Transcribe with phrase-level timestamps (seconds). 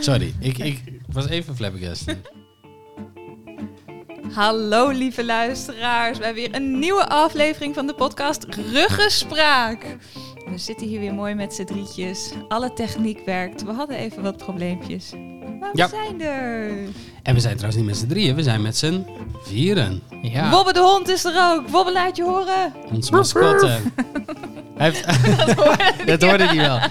[0.00, 0.82] Sorry, ik, ik
[1.12, 2.16] was even flabbergasted.
[4.32, 9.96] Hallo lieve luisteraars, we hebben weer een nieuwe aflevering van de podcast Ruggespraak.
[10.50, 12.30] We zitten hier weer mooi met z'n drietjes.
[12.48, 13.62] Alle techniek werkt.
[13.64, 15.10] We hadden even wat probleempjes.
[15.60, 15.88] Maar we Ja.
[15.88, 16.68] zijn er.
[17.22, 19.06] En we zijn trouwens niet met z'n drieën, we zijn met z'n
[19.42, 20.02] vieren.
[20.22, 20.50] Ja.
[20.50, 21.68] Wobbe de hond is er ook.
[21.68, 22.72] Wobbe laat je horen.
[23.10, 23.78] Mascotte.
[24.76, 25.06] Hij heeft,
[26.06, 26.78] dat hoorde hij wel.
[26.78, 26.90] Hij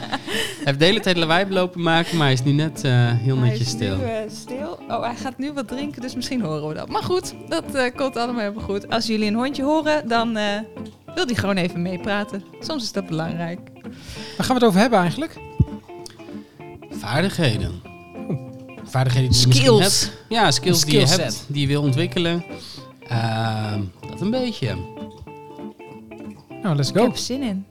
[0.63, 3.49] heeft de hele tijd lawaai lopen maken, maar hij is nu net eh, heel Hij
[3.49, 3.95] netjes is stil.
[3.97, 4.79] Nu, eh, stil.
[4.87, 6.89] Oh, hij gaat nu wat drinken, dus misschien horen we dat.
[6.89, 8.89] Maar goed, dat eh, komt allemaal helemaal goed.
[8.89, 10.43] Als jullie een hondje horen, dan eh,
[11.15, 12.43] wil die gewoon even meepraten.
[12.59, 13.59] Soms is dat belangrijk.
[14.37, 15.37] Waar gaan we het over hebben eigenlijk?
[16.89, 17.81] Vaardigheden.
[18.83, 20.01] Vaardigheden die je misschien Skills.
[20.01, 20.17] hebt.
[20.29, 22.43] Ja, skills die je hebt, die je wil ontwikkelen.
[23.07, 24.75] Ehm, dat een beetje.
[26.61, 27.03] Nou, let's Ik go.
[27.03, 27.65] heb er zin in.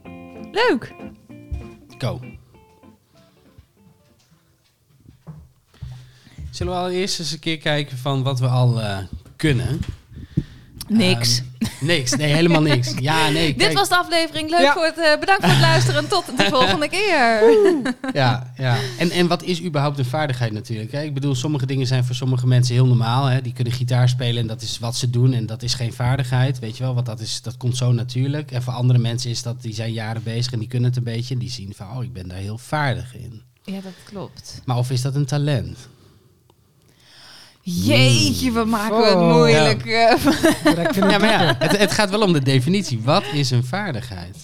[0.55, 0.93] Leuk.
[1.97, 2.21] Go.
[6.51, 8.97] Zullen we al eerst eens een keer kijken van wat we al eh,
[9.35, 9.79] kunnen?
[10.87, 11.41] Niks.
[11.59, 12.93] Ehm, niks, nee, helemaal niks.
[12.99, 13.73] Ja, nee, Dit kijk.
[13.77, 14.49] was de aflevering.
[14.49, 14.73] Leuk Ja.
[14.73, 16.07] voor het, eh, bedankt voor het luisteren.
[16.07, 17.41] Tot de volgende keer.
[18.13, 18.77] Ja, ja.
[18.97, 20.91] En, en wat is überhaupt een vaardigheid natuurlijk?
[20.91, 21.01] Hè?
[21.01, 23.25] Ik bedoel, sommige dingen zijn voor sommige mensen heel normaal.
[23.25, 23.41] Hè?
[23.41, 26.59] Die kunnen gitaar spelen en dat is wat ze doen en dat is geen vaardigheid.
[26.59, 28.51] Weet je wel, want dat, is, dat komt zo natuurlijk.
[28.51, 31.03] En voor andere mensen is dat, die zijn jaren bezig en die kunnen het een
[31.03, 31.33] beetje.
[31.33, 33.41] En die zien van, oh, ik ben daar heel vaardig in.
[33.63, 34.61] Ja, dat klopt.
[34.65, 35.77] Maar of is dat een talent?
[37.67, 39.33] Jeetje, we maken het Oh.
[39.33, 39.85] moeilijk.
[39.85, 40.15] eh.
[41.09, 43.01] Ja, maar ja, het, het gaat wel om de definitie.
[43.03, 44.37] Wat is een vaardigheid?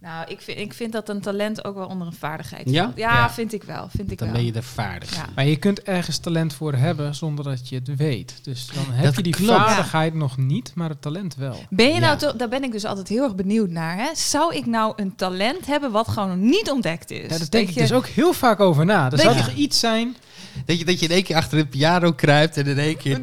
[0.00, 2.82] Nou, ik vind, ik vind dat een talent ook wel onder een vaardigheid Ja?
[2.82, 2.96] valt.
[2.96, 3.30] Ja, Ja.
[3.30, 3.88] vind ik wel.
[3.96, 4.36] Vind ik Dan wel.
[4.36, 5.16] ben je er vaardig.
[5.34, 8.38] Maar je kunt ergens talent voor hebben zonder dat je het weet.
[8.42, 9.60] Dus dan heb Dat je die klopt.
[9.60, 11.64] vaardigheid nog niet, maar het talent wel.
[11.70, 13.96] Ben je nou toch, daar ben ik dus altijd heel erg benieuwd naar.
[13.96, 14.08] Hè?
[14.14, 17.22] Zou ik nou een talent hebben wat gewoon niet ontdekt is?
[17.22, 19.10] Ja, daar Dat denk ik je- dus ook heel vaak over na.
[19.12, 20.16] Er zou toch iets zijn...
[20.66, 23.14] Dat je, dat je in één keer achter een piano kruipt en in één keer...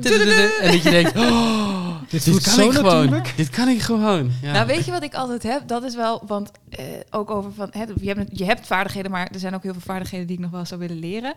[0.62, 2.94] En dat je denkt, oh, Dit, dit kan zo ik gewoon.
[2.94, 3.34] natuurlijk.
[3.36, 4.32] Dit kan ik gewoon.
[4.42, 4.52] Ja.
[4.52, 5.68] Nou, weet je wat ik altijd heb?
[5.68, 9.30] Dat is wel, want eh, ook over van, hè, je, hebt, je hebt vaardigheden, maar
[9.34, 11.34] er zijn ook heel veel vaardigheden die ik nog wel zou willen leren.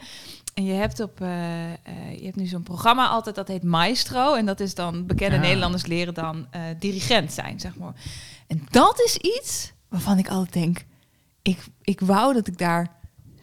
[0.55, 1.79] En je hebt op, eh, eh,
[2.19, 5.43] je hebt nu zo'n programma altijd dat heet Maestro, en dat is dan bekende Ja.
[5.43, 7.93] Nederlanders leren dan eh, dirigent zijn, zeg maar.
[8.47, 10.85] En dat is iets waarvan ik altijd denk,
[11.43, 12.89] ik, ik wou dat ik daar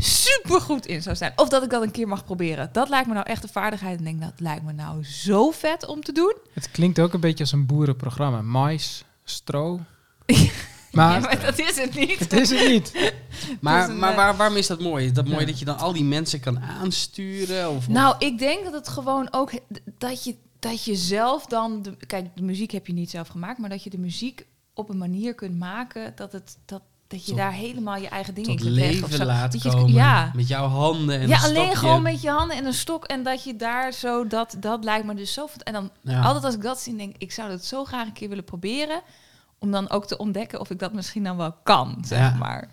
[0.03, 2.69] super goed in zou zijn, of dat ik dat een keer mag proberen.
[2.71, 3.99] Dat lijkt me nou echt een vaardigheid.
[3.99, 6.35] En ik denk dat lijkt me nou zo vet om te doen.
[6.53, 8.41] Het klinkt ook een beetje als een boerenprogramma.
[8.41, 9.79] Mais, stro.
[10.91, 12.19] Ja, Maar dat is het niet.
[12.19, 12.91] het is het niet.
[13.61, 15.05] Maar, een, maar eh, waar, waarom is dat mooi?
[15.05, 15.45] Is dat mooi Ja.
[15.45, 17.69] dat je dan al die mensen kan aansturen?
[17.69, 19.51] Of, of- Nou, ik denk dat het gewoon ook
[19.97, 21.81] dat je, dat je zelf dan.
[21.81, 24.89] De, kijk, de muziek heb je niet zelf gemaakt, maar dat je de muziek op
[24.89, 26.81] een manier kunt maken dat het dat.
[27.11, 29.31] Dat je Tot- daar helemaal je eigen dingen tot in kunt leggen of leven zo.
[29.31, 29.93] laat Dat je komen.
[29.93, 31.75] ja, Met jouw handen en ja een alleen stokje.
[31.77, 33.05] gewoon met je handen en een stok.
[33.05, 35.45] En dat je daar zo, dat, dat lijkt me dus zo...
[35.47, 35.63] vet.
[35.63, 36.21] En dan Ja.
[36.21, 38.43] altijd als ik dat zie, denk ik, ik zou dat zo graag een keer willen
[38.43, 39.01] proberen.
[39.59, 42.35] Om dan ook te ontdekken of ik dat misschien dan wel kan, zeg Ja.
[42.39, 42.69] maar.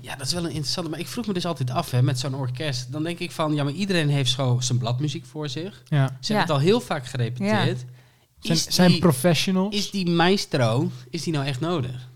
[0.00, 0.90] Ja, dat is wel een interessante.
[0.90, 2.92] Maar ik vroeg me dus altijd af hè, met zo'n orkest.
[2.92, 5.82] Dan denk ik van, ja, maar iedereen heeft zo zijn bladmuziek voor zich.
[5.84, 6.06] Ja.
[6.06, 6.38] Ze Ja.
[6.38, 7.84] hebben het al heel vaak gerepeteerd.
[8.40, 9.74] Zijn, Is, zijn die, professionals.
[9.74, 12.08] is die maestro, is die nou echt nodig?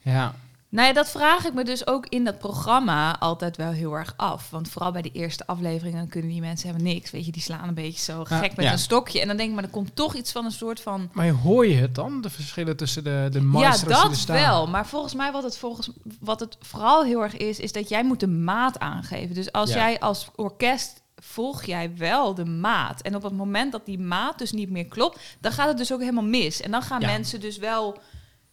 [0.00, 0.34] Ja.
[0.72, 4.14] Nou ja, dat vraag ik me dus ook in dat programma altijd wel heel erg
[4.16, 4.50] af.
[4.50, 7.10] Want vooral bij de eerste afleveringen kunnen die mensen hebben niks.
[7.10, 8.38] Weet je, die slaan een beetje zo Ja.
[8.38, 8.72] gek met Ja.
[8.72, 9.20] een stokje.
[9.20, 11.08] En dan denk ik, maar er komt toch iets van een soort van...
[11.12, 12.20] Maar hoor je het dan?
[12.20, 14.36] De verschillen tussen de, de Ja, maestros er dat staan?
[14.36, 14.66] wel.
[14.66, 15.90] Maar volgens mij wat het, volgens,
[16.20, 19.34] wat het vooral heel erg is, is dat jij moet de maat aangeven.
[19.34, 19.76] Dus als Ja.
[19.76, 23.00] jij als orkest volg jij wel de maat.
[23.02, 25.92] En op het moment dat die maat dus niet meer klopt, dan gaat het dus
[25.92, 26.60] ook helemaal mis.
[26.60, 27.06] En dan gaan Ja.
[27.06, 27.98] mensen dus wel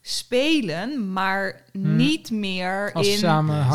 [0.10, 1.96] spelen, maar Hmm.
[1.96, 3.18] niet meer Als in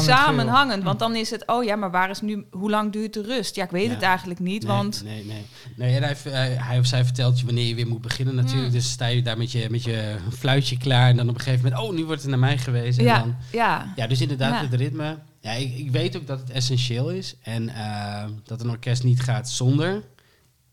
[0.03, 0.83] samenhangend.
[0.83, 3.55] Want dan is het, oh ja, maar waar is nu, hoe lang duurt de rust?
[3.57, 3.91] Ja, ik weet Ja.
[3.95, 5.03] het eigenlijk niet, Nee, want...
[5.05, 5.45] Nee, nee.
[5.77, 8.67] nee en hij, hij, hij of zij vertelt je wanneer je weer moet beginnen natuurlijk.
[8.67, 8.73] Mm.
[8.73, 11.09] Dus sta je daar met je, met je fluitje klaar.
[11.09, 13.03] En dan op een gegeven moment, oh, nu wordt het naar mij gewezen.
[13.03, 13.93] En Ja, dan, ja.
[13.97, 14.69] ja, dus inderdaad, Ja.
[14.69, 15.19] het ritme.
[15.41, 17.35] Ja, ik, ik weet ook dat het essentieel is.
[17.43, 20.03] En eh, dat een orkest niet gaat zonder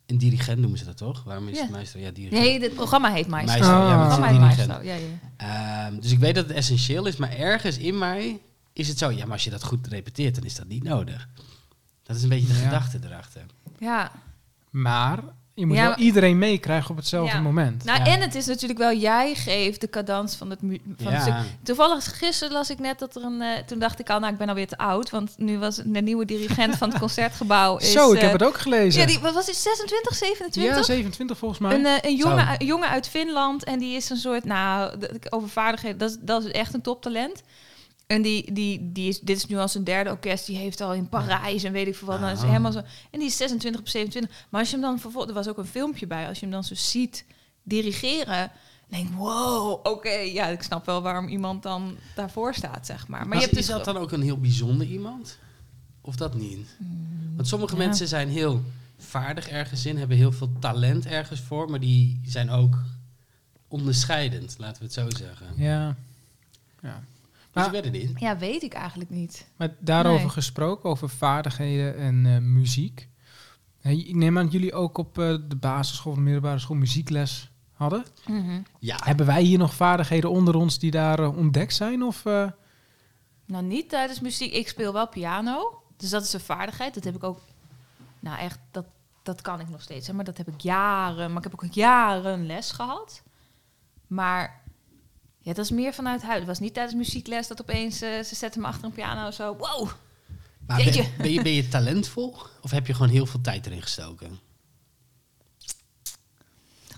[0.09, 1.23] een dirigent, noemen ze dat toch?
[1.23, 1.61] Waarom is Ja.
[1.61, 1.99] het meester?
[1.99, 2.41] Ja, dirigent.
[2.43, 3.53] Nee, dit programma heet Maestro.
[3.59, 5.85] Maestro, ja, Het maar het programma is heet Maestro, ja, ja.
[5.87, 8.39] Ehm, dus ik weet dat het essentieel is, maar ergens in mij
[8.73, 9.09] is het zo.
[9.11, 11.27] Ja, maar als je dat goed repeteert, dan is dat niet nodig.
[12.03, 12.59] Dat is een beetje de Ja.
[12.59, 13.45] gedachte erachter.
[13.79, 14.11] Ja,
[14.69, 15.19] Maar
[15.59, 17.41] je moet Ja, wel iedereen meekrijgen op hetzelfde Ja.
[17.41, 17.83] moment.
[17.83, 18.05] Nou, Ja.
[18.05, 21.33] en het is natuurlijk wel, jij geeft de cadans van het, mu- van het stuk.
[21.63, 23.41] Toevallig gisteren las ik net dat er een...
[23.41, 25.09] eh, toen dacht ik al, nou, ik ben alweer te oud.
[25.09, 27.77] Want nu was de nieuwe dirigent van het Concertgebouw...
[27.77, 29.01] Is, Zo, ik eh, heb het ook gelezen.
[29.01, 30.75] Ja, die, wat was het, 26, 27?
[30.77, 31.75] Ja, 27 volgens mij.
[31.75, 35.49] Een, eh, een, jongen, jongen uit Finland en die is een soort, nou, de- over
[35.49, 37.41] vaardigheden, dat, is- dat is echt een toptalent.
[38.09, 40.45] En die, die, die is, dit is nu al zijn derde orkest.
[40.45, 42.19] Die heeft al in Parijs en weet ik veel wat.
[42.19, 42.47] Dan is Ah.
[42.47, 42.81] helemaal zo.
[43.11, 44.45] En die is 26 op 27.
[44.49, 46.27] Maar als je hem dan vervolgens, er was ook een filmpje bij.
[46.27, 47.25] Als je hem dan zo ziet
[47.63, 48.51] dirigeren,
[48.87, 53.07] dan denk ik, wow, oké, ja, ik snap wel waarom iemand dan daarvoor staat, zeg
[53.07, 53.27] maar.
[53.27, 55.37] Maar is, je hebt is dus dat dan ook een heel bijzonder iemand?
[56.01, 56.67] Of dat niet?
[57.35, 57.79] Want sommige ja.
[57.85, 58.63] mensen zijn heel
[58.97, 62.77] vaardig ergens in, hebben heel veel talent ergens voor, maar die zijn ook
[63.67, 65.47] onderscheidend, laten we het zo zeggen.
[65.55, 65.95] Ja.
[66.81, 67.03] ja.
[67.63, 68.19] Dus Maar- ik weet het niet.
[68.19, 69.47] Ja, weet ik eigenlijk niet.
[69.55, 70.29] Maar daarover Nee.
[70.29, 73.07] gesproken, over vaardigheden en eh, muziek.
[73.79, 77.51] Hey, ik neem aan dat jullie ook op eh, de basisschool of middelbare school muziekles
[77.73, 78.03] hadden.
[78.79, 82.03] Ja, Hebben wij hier nog vaardigheden onder ons die daar eh, ontdekt zijn?
[82.03, 82.47] Of, eh,
[83.45, 84.53] Nou, niet tijdens muziek.
[84.53, 85.81] Ik speel wel piano.
[85.97, 86.93] Dus dat is een vaardigheid.
[86.93, 87.39] Dat heb ik ook...
[88.19, 88.85] Nou, echt, dat,
[89.23, 90.07] dat kan ik nog steeds.
[90.07, 90.13] Hè.
[90.13, 91.29] Maar dat heb ik jaren...
[91.33, 93.23] Maar ik heb ook jaren les gehad.
[94.07, 94.61] Maar...
[95.49, 96.37] Ja, dat is meer vanuit huis.
[96.37, 98.01] Het was niet tijdens muziekles dat opeens...
[98.01, 99.55] eh, ze zetten me achter een piano en zo.
[99.57, 99.89] Wow!
[100.67, 103.81] maar ben, ben je, ben je talentvol of heb je gewoon heel veel tijd erin
[103.81, 104.39] gestoken?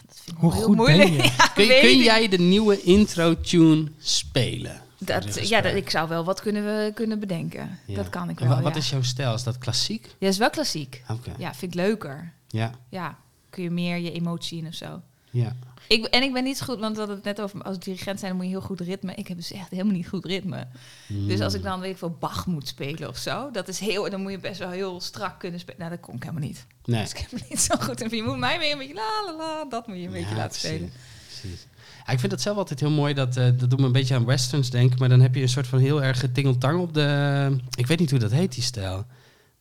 [0.07, 1.09] Dat vind ik Hoe goed ben moeilijk.
[1.09, 1.31] je?
[1.37, 1.47] Ja,
[1.81, 4.81] Kun, jij de nieuwe intro-tune spelen?
[4.97, 7.79] Dat, ja, dat, ik zou wel wat kunnen, we, kunnen bedenken.
[7.87, 7.95] Ja.
[7.95, 8.79] Dat kan ik wel, wa- Wat ja.
[8.79, 9.33] is jouw stijl?
[9.33, 10.15] Is dat klassiek?
[10.19, 11.03] Ja, is wel klassiek.
[11.09, 11.31] Oké.
[11.37, 12.33] Ja, vind ik leuker.
[12.47, 12.71] Ja.
[12.89, 13.17] Ja,
[13.49, 15.01] kun je meer je emotie in of zo.
[15.31, 15.55] Ja.
[15.87, 18.19] Ik, en ik ben niet zo goed, want we hadden het net over als dirigent
[18.19, 19.13] zijn, dan moet je heel goed ritme.
[19.15, 20.67] Ik heb dus echt helemaal niet goed ritme.
[21.07, 24.09] Dus als ik dan weet ik veel Bach moet spelen of zo, dat is heel,
[24.09, 25.79] dan moet je best wel heel strak kunnen spelen.
[25.79, 26.65] Nou, dat kon ik helemaal niet.
[26.85, 27.01] Nee.
[27.01, 28.01] Dus ik heb niet zo goed.
[28.01, 30.35] En je moet mij weer een beetje la la la, dat moet je een beetje
[30.35, 30.91] laten spelen.
[31.27, 31.65] precies.
[32.05, 33.13] Ja, ik vind dat zelf altijd heel mooi.
[33.13, 34.99] Dat, eh, dat doet me een beetje aan westerns denken.
[34.99, 37.57] Maar dan heb je een soort van heel erg getingeltang op de...
[37.75, 39.05] Ik weet niet hoe dat heet, die stijl.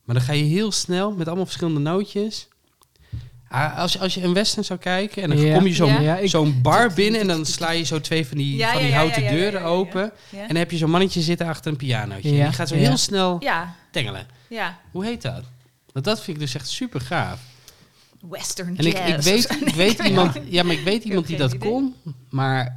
[0.03, 2.47] Maar dan ga je heel snel met allemaal verschillende nootjes.
[3.51, 5.55] Ah, als, je, als je een western zou kijken en dan Ja.
[5.57, 6.27] kom je zo'n Ja.
[6.27, 7.21] Zo'n bar binnen...
[7.21, 9.33] en dan sla je zo twee van die, Ja, van die ja, houten ja, ja,
[9.35, 9.73] ja, deuren ja, ja.
[9.73, 10.11] open.
[10.29, 12.29] Ja, En dan heb je zo'n mannetje zitten achter een pianootje.
[12.29, 12.81] En die gaat zo Ja.
[12.87, 14.27] heel snel ja, tengelen.
[14.49, 14.79] ja.
[14.91, 15.43] Hoe heet dat?
[15.93, 17.39] Want dat vind ik dus echt super gaaf.
[18.29, 19.15] Western En ik, jazz.
[19.17, 21.95] ik weet, ik weet iemand, ja, maar ik weet iemand die dat kon,
[22.29, 22.75] maar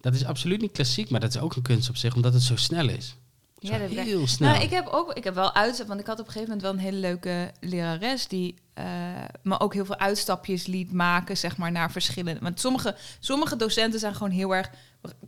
[0.00, 2.42] dat is absoluut niet klassiek, maar dat is ook een kunst op zich, omdat het
[2.42, 3.16] zo snel is.
[3.60, 4.50] Zo Ja, dat heel snel.
[4.50, 6.62] Nou, ik heb ook, ik heb wel uit, want ik had op een gegeven moment
[6.62, 8.84] wel een hele leuke lerares die eh,
[9.42, 12.40] me ook heel veel uitstapjes liet maken, zeg maar, naar verschillende.
[12.40, 14.70] Want sommige, sommige docenten zijn gewoon heel erg,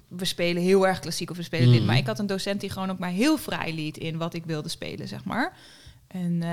[0.08, 1.86] we spelen heel erg klassiek of we spelen dit, Mhm.
[1.86, 4.44] maar ik had een docent die gewoon ook maar heel vrij liet in wat ik
[4.44, 5.52] wilde spelen, zeg maar.
[6.06, 6.48] En, eh,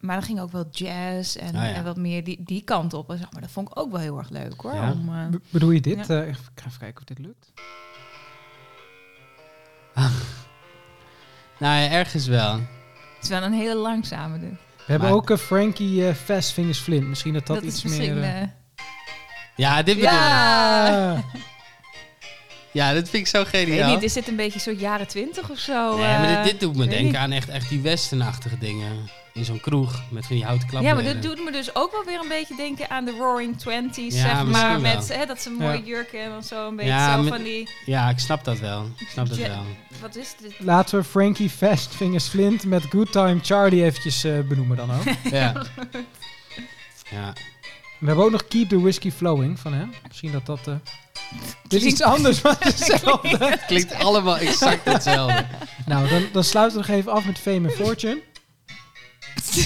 [0.00, 1.72] maar dan ging ook wel jazz en, Ah, ja.
[1.74, 3.10] en wat meer die, die kant op.
[3.10, 4.74] En zeg maar, dat vond ik ook wel heel erg leuk hoor.
[4.74, 4.92] Ja.
[4.92, 6.06] Om, eh, be- bedoel je dit?
[6.06, 6.22] Ja.
[6.22, 7.52] Eh, ik ga even kijken of dit lukt.
[11.58, 12.54] Nou ja, ergens wel.
[12.54, 14.38] het is wel een hele langzame.
[14.38, 14.58] Dus.
[14.88, 17.06] We hebben Maar- ook eh, Frankie eh Fast Fingers Flint.
[17.06, 18.22] Misschien dat dat, Dat, iets meer...
[18.22, 18.42] eh,
[19.56, 20.16] Ja, dit bedoel ik.
[20.16, 21.12] Ja.
[21.14, 21.18] Ah.
[22.72, 23.94] Ja, dat vind ik zo ik weet geniaal.
[23.94, 25.96] niet, is dit een beetje soort jaren twintig of zo?
[25.96, 27.16] nee, maar dit, dit doet me weet denken niet.
[27.16, 29.10] aan echt, echt die westernachtige dingen.
[29.38, 32.04] In zo'n kroeg met van die houten Ja, maar dit doet me dus ook wel
[32.04, 34.80] weer een beetje denken aan de Roaring Twenties, Ja, zeg maar.
[34.80, 34.94] wel.
[34.94, 35.84] Met hè, dat ze mooie Ja.
[35.84, 37.68] jurken en zo een beetje Ja, zo met- van die...
[37.84, 38.88] Ja, ik snap dat wel.
[38.96, 39.64] Ik snap dat wel.
[40.00, 40.54] Wat is dit?
[40.58, 45.04] Laten we Frankie Fast Fingers Flint met Good Time Charlie eventjes eh, benoemen dan ook.
[45.30, 45.52] Ja.
[47.10, 47.32] ja.
[47.98, 49.92] We hebben ook nog Keep the Whiskey Flowing van hem.
[50.08, 50.66] Misschien dat dat...
[50.66, 50.74] eh
[51.68, 53.36] dit is iets anders, maar hetzelfde.
[53.46, 55.46] Het klinkt allemaal exact hetzelfde.
[55.86, 58.22] nou, dan, dan sluiten we nog even af met Fame and Fortune.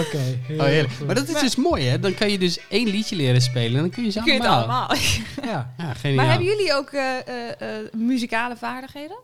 [0.00, 0.18] Oké.
[0.18, 0.92] heel Oh, heerlijk.
[0.94, 1.06] goed.
[1.06, 1.98] Maar dat is dus mooi, hè?
[2.00, 4.40] Dan kan je dus één liedje leren spelen en dan kun je ze Kun je
[4.40, 4.90] het allemaal.
[5.42, 5.72] Ja.
[5.78, 6.16] Ja, geniaal.
[6.16, 9.18] Maar hebben jullie ook eh, eh, eh, muzikale vaardigheden?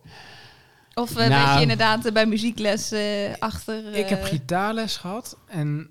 [0.95, 1.55] Of eh, weet Nou.
[1.57, 2.93] je inderdaad bij muziekles
[3.39, 3.93] achter...
[3.93, 5.37] eh, Ik heb gitaarles gehad.
[5.47, 5.89] En,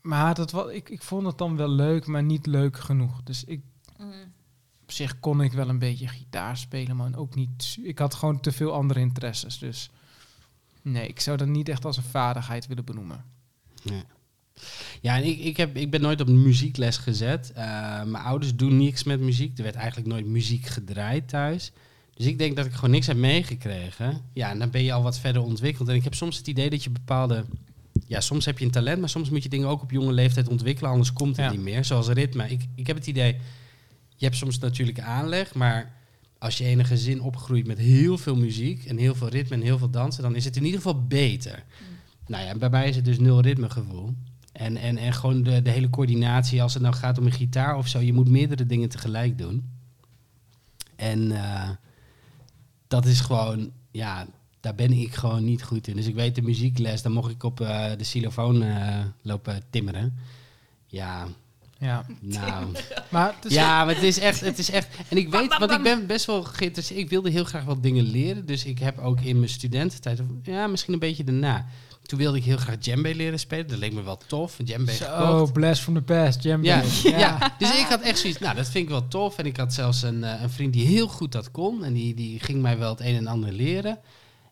[0.00, 3.20] maar dat, wa- ik, ik vond het dan wel leuk, maar niet leuk genoeg.
[3.24, 3.60] Dus ik,
[3.98, 4.12] mm.
[4.82, 7.76] op zich kon ik wel een beetje gitaar spelen, maar ook niet...
[7.82, 9.58] Ik had gewoon te veel andere interesses.
[9.58, 9.90] Dus
[10.82, 13.24] nee, ik zou dat niet echt als een vaardigheid willen benoemen.
[13.82, 14.02] Ja,
[15.00, 17.52] ja en ik, ik, heb, ik ben nooit op muziekles gezet.
[17.52, 17.64] Eh,
[18.02, 19.56] mijn ouders doen niks met muziek.
[19.58, 21.72] Er werd eigenlijk nooit muziek gedraaid thuis.
[22.14, 24.20] Dus ik denk dat ik gewoon niks heb meegekregen.
[24.32, 25.88] Ja, en dan ben je al wat verder ontwikkeld.
[25.88, 27.44] En ik heb soms het idee dat je bepaalde...
[28.06, 30.48] Ja, soms heb je een talent, maar soms moet je dingen ook op jonge leeftijd
[30.48, 30.90] ontwikkelen.
[30.90, 31.50] Anders komt het Ja.
[31.52, 31.84] niet meer.
[31.84, 32.48] Zoals ritme.
[32.48, 33.36] Ik, ik heb het idee...
[34.16, 35.98] Je hebt soms natuurlijk aanleg, maar...
[36.40, 39.62] Als je in een gezin opgroeit met heel veel muziek en heel veel ritme en
[39.62, 41.64] heel veel dansen, dan is het in ieder geval beter.
[42.26, 44.14] Nou ja, bij mij is het dus nul ritmegevoel.
[44.52, 47.76] En, en, en gewoon de, de hele coördinatie, als het nou gaat om een gitaar
[47.76, 49.70] of zo, je moet meerdere dingen tegelijk doen.
[50.96, 51.70] En eh,
[52.88, 54.26] dat is gewoon, ja,
[54.60, 55.96] daar ben ik gewoon niet goed in.
[55.96, 60.16] Dus ik weet de muziekles, dan mocht ik op eh, de xylofoon eh, lopen timmeren.
[60.86, 61.26] Ja,
[61.80, 62.06] Ja.
[62.20, 62.66] Nou,
[63.08, 64.88] Maar het is ja, maar het is echt, het is echt.
[65.08, 67.00] En ik weet, want ik ben best wel geïnteresseerd.
[67.00, 68.46] Ik wilde heel graag wat dingen leren.
[68.46, 71.66] Dus ik heb ook in mijn studententijd, ja, misschien een beetje daarna.
[72.02, 73.68] Toen wilde ik heel graag djembe leren spelen.
[73.68, 74.56] Dat leek me wel tof.
[74.64, 75.52] Djembe Zo, gekocht.
[75.52, 77.54] blast from the past, Jam Ja, ja.
[77.58, 79.38] dus ik had echt zoiets, nou dat vind ik wel tof.
[79.38, 81.84] En ik had zelfs een, eh, een vriend die heel goed dat kon.
[81.84, 83.98] En die, die ging mij wel het een en ander leren.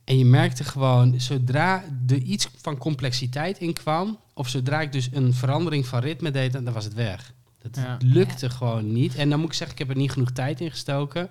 [0.09, 4.19] En je merkte gewoon, zodra er iets van complexiteit in kwam...
[4.35, 7.33] of zodra ik dus een verandering van ritme deed, dan was het weg.
[7.59, 7.97] Dat Ja.
[8.05, 9.15] lukte gewoon niet.
[9.15, 11.29] En dan moet ik zeggen, ik heb er niet genoeg tijd in gestoken.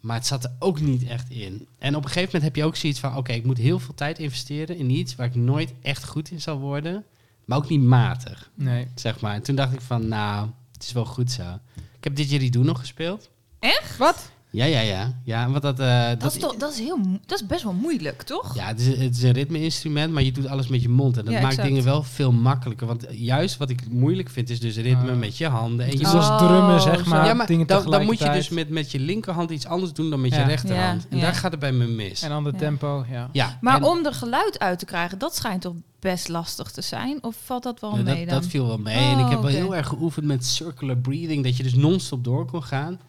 [0.00, 1.66] Maar het zat er ook niet echt in.
[1.78, 3.16] En op een gegeven moment heb je ook zoiets van...
[3.16, 5.14] oké, ik moet heel veel tijd investeren in iets...
[5.14, 7.04] waar ik nooit echt goed in zal worden.
[7.44, 8.88] Maar ook niet matig Nee.
[8.94, 9.34] zeg maar.
[9.34, 11.58] En toen dacht ik van, nou, het is wel goed zo.
[11.74, 13.30] Ik heb Didgeridoo nog gespeeld.
[13.58, 13.96] Echt?
[13.96, 14.30] Wat?
[14.50, 15.12] Ja, ja, ja.
[15.24, 15.80] Ja, want dat...
[15.80, 18.54] eh, Dat, is toch, dat, is heel, dat is best wel moeilijk, toch?
[18.54, 21.16] Ja, het is, het is een ritme-instrument, maar je doet alles met je mond.
[21.16, 21.68] En dat Ja, maakt exact.
[21.68, 22.86] dingen wel veel makkelijker.
[22.86, 25.18] Want juist wat ik moeilijk vind, is dus ritme Ah.
[25.18, 25.84] met je handen.
[25.86, 27.24] En Het je is Oh, als drummen, zeg maar.
[27.26, 30.10] ja, maar dingen dan, dan moet je dus met, met je linkerhand iets anders doen
[30.10, 31.02] dan met je rechterhand.
[31.02, 31.22] Ja, en ja.
[31.22, 32.22] daar gaat het bij me mis.
[32.22, 32.58] En ander Ja.
[32.58, 33.28] tempo, ja.
[33.32, 36.80] ja, Maar en- om er geluid uit te krijgen, dat schijnt toch best lastig te
[36.82, 37.18] zijn?
[37.22, 38.40] Of valt dat wel Ja, mee dat, dan?
[38.40, 38.94] dat viel wel mee.
[38.96, 39.58] en ik Oh, heb wel oké.
[39.60, 41.44] heel erg geoefend met circular breathing.
[41.44, 43.00] Dat je dus non-stop door kon gaan.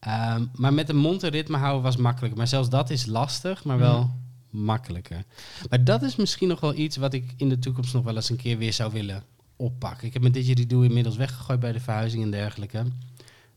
[0.00, 2.38] Ehm, maar met de mond een ritme houden was makkelijker.
[2.38, 4.10] Maar zelfs dat is lastig, maar wel
[4.50, 5.24] makkelijker.
[5.70, 8.30] Maar dat is misschien nog wel iets wat ik in de toekomst nog wel eens
[8.30, 9.22] een keer weer zou willen
[9.56, 10.06] oppakken.
[10.06, 12.84] Ik heb mijn didgeridoo inmiddels weggegooid bij de verhuizing en dergelijke.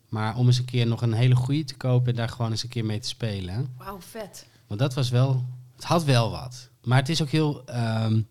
[0.09, 2.63] Maar om eens een keer nog een hele goede te kopen en daar gewoon eens
[2.63, 3.67] een keer mee te spelen.
[3.77, 4.47] Wauw, vet.
[4.67, 6.69] Want dat was wel, het had wel wat.
[6.83, 8.21] Maar het is ook heel, ehm,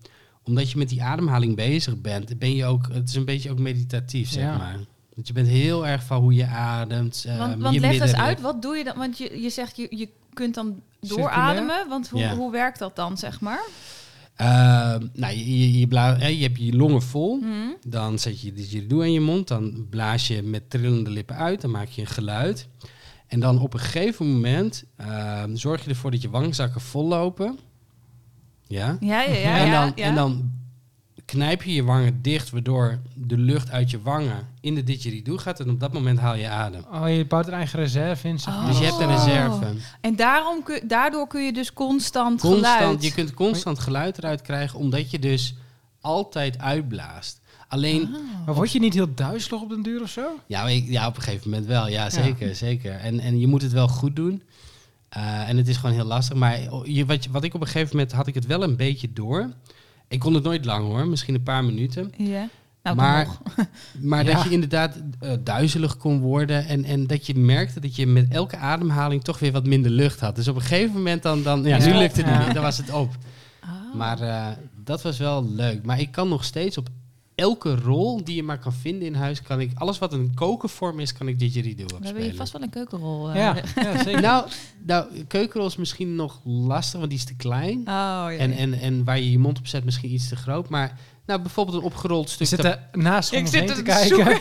[0.42, 3.58] omdat je met die ademhaling bezig bent, ben je ook, het is een beetje ook
[3.58, 4.56] meditatief, zeg Ja.
[4.56, 4.78] maar.
[5.18, 7.24] Want je bent heel erg van hoe je ademt.
[7.26, 8.96] ehm, Want, want je leg eens uit, wat doe je dan?
[8.96, 11.88] Want je, je zegt, je, je kunt dan doorademen.
[11.88, 12.34] Want hoe, Ja.
[12.34, 13.62] hoe werkt dat dan, zeg maar?
[14.36, 17.38] Ehm, nou, je, je, je, bla- hè, je hebt je longen vol.
[17.40, 17.90] Hm?
[17.90, 19.48] Dan zet je didgeridoo in je mond.
[19.48, 21.60] Dan blaas je met trillende lippen uit.
[21.60, 22.68] Dan maak je een geluid.
[23.26, 27.58] En dan op een gegeven moment ehm, zorg je ervoor dat je wangzakken vol lopen.
[28.66, 28.96] Ja.
[29.00, 29.58] Ja, ja, ja.
[29.58, 30.04] en, ja, dan, ja.
[30.04, 30.52] en dan
[31.28, 35.60] knijp je je wangen dicht, waardoor de lucht uit je wangen in de didgeridoo gaat.
[35.60, 36.84] En op dat moment haal je adem.
[36.92, 38.66] Oh, je bouwt er eigen reserve in, zeg Oh.
[38.66, 39.24] Dus je hebt een Oh.
[39.24, 39.66] reserve.
[40.00, 43.02] En daarom kun, daardoor kun je dus constant, Constant, geluid...
[43.04, 45.54] je kunt constant geluid eruit krijgen, omdat je dus
[46.00, 47.40] altijd uitblaast.
[47.68, 48.46] Alleen, Ah.
[48.46, 50.26] Maar word je niet heel duizelig op den duur of zo?
[50.46, 51.88] ja, ik- ja, op een gegeven moment wel.
[51.88, 52.92] Ja, zeker, zeker.
[52.92, 54.42] En, en je moet het wel goed doen.
[55.08, 56.36] Eh, en het is gewoon heel lastig.
[56.36, 58.76] Maar je, wat, je- wat ik op een gegeven moment had ik het wel een
[58.76, 59.50] beetje door.
[60.08, 62.12] Ik kon het nooit lang hoor, misschien een paar minuten.
[62.16, 62.48] Ja.
[62.82, 63.26] Nou, Maar-.
[64.00, 64.32] Maar Ja.
[64.34, 66.66] dat je inderdaad eh, duizelig kon worden.
[66.66, 70.20] En, en dat je merkte dat je met elke ademhaling toch weer wat minder lucht
[70.20, 70.36] had.
[70.36, 71.86] Dus op een gegeven moment dan, dan ja, Ja.
[71.86, 72.36] nu lukt het Ja.
[72.36, 72.54] niet meer.
[72.54, 73.16] Dan was het op.
[73.64, 73.94] Oh.
[73.94, 74.46] Maar eh,
[74.84, 75.82] dat was wel leuk.
[75.84, 76.88] Maar ik kan nog steeds op
[77.38, 81.00] elke rol die je maar kan vinden in huis, kan ik alles wat een kokenvorm
[81.00, 83.28] is, kan ik didgeridoo op We hebben hier vast wel een keukenrol.
[83.30, 83.34] eh.
[83.36, 84.20] Ja, ja zeker.
[84.20, 84.48] Nou,
[84.86, 87.78] nou, keukenrol is misschien nog lastig, want die is te klein.
[87.78, 88.30] Oh, ja.
[88.30, 90.68] En, en, en waar je je mond op zet misschien iets te groot.
[90.68, 94.40] Maar nou, bijvoorbeeld een opgerold stuk zit er naast om Ik zit er te kijken.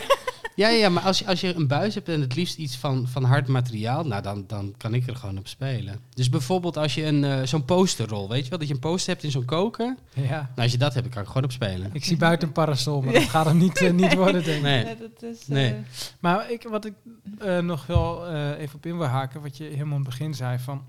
[0.58, 3.08] Ja, ja, maar als je, als je een buis hebt en het liefst iets van,
[3.08, 6.00] van hard materiaal, nou dan, dan kan ik er gewoon op spelen.
[6.14, 9.12] Dus bijvoorbeeld als je een eh, zo'n posterrol, weet je wel, dat je een poster
[9.12, 9.96] hebt in zo'n koker.
[10.14, 10.28] Ja.
[10.30, 11.90] Nou, als je dat hebt, kan ik gewoon op spelen.
[11.92, 14.62] Ik zie buiten een parasol, maar dat gaat hem niet, eh, niet worden, denk ik.
[14.62, 14.84] Nee.
[14.84, 15.74] Ja, dat is, eh, Nee.
[16.20, 16.94] Maar ik, wat ik
[17.38, 20.34] eh, nog wel eh, even op in wil haken, wat je helemaal in het begin
[20.34, 20.82] zei, van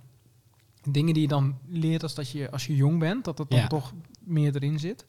[0.92, 3.60] dingen die je dan leert als, dat je, als je jong bent, dat dat dan
[3.60, 3.68] Ja.
[3.68, 5.06] toch meer erin zit.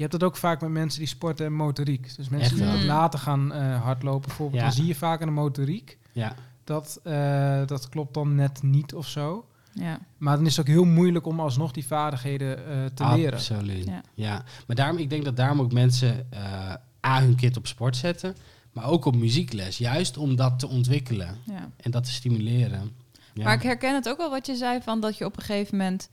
[0.00, 2.16] Je hebt het ook vaak met mensen die sporten en motoriek.
[2.16, 4.66] Dus mensen Echt die ook later gaan eh, hardlopen bijvoorbeeld, Ja.
[4.66, 5.98] dan zie je vaak aan de motoriek.
[6.12, 6.34] Ja.
[6.64, 9.46] Dat, eh, dat klopt dan net niet of zo.
[9.72, 9.98] Ja.
[10.18, 13.32] Maar dan is het ook heel moeilijk om alsnog die vaardigheden eh, te leren.
[13.32, 13.84] Absoluut.
[13.84, 14.02] Ja.
[14.14, 14.44] Ja.
[14.66, 16.74] Maar daarom, ik denk dat daarom ook mensen eh
[17.06, 18.36] A, hun kind op sport zetten,
[18.72, 19.78] maar ook op muziekles.
[19.78, 21.68] Juist om dat te ontwikkelen ja.
[21.76, 22.90] en dat te stimuleren.
[23.34, 23.44] Ja.
[23.44, 25.76] Maar ik herken het ook wel wat je zei van dat je op een gegeven
[25.78, 26.10] moment.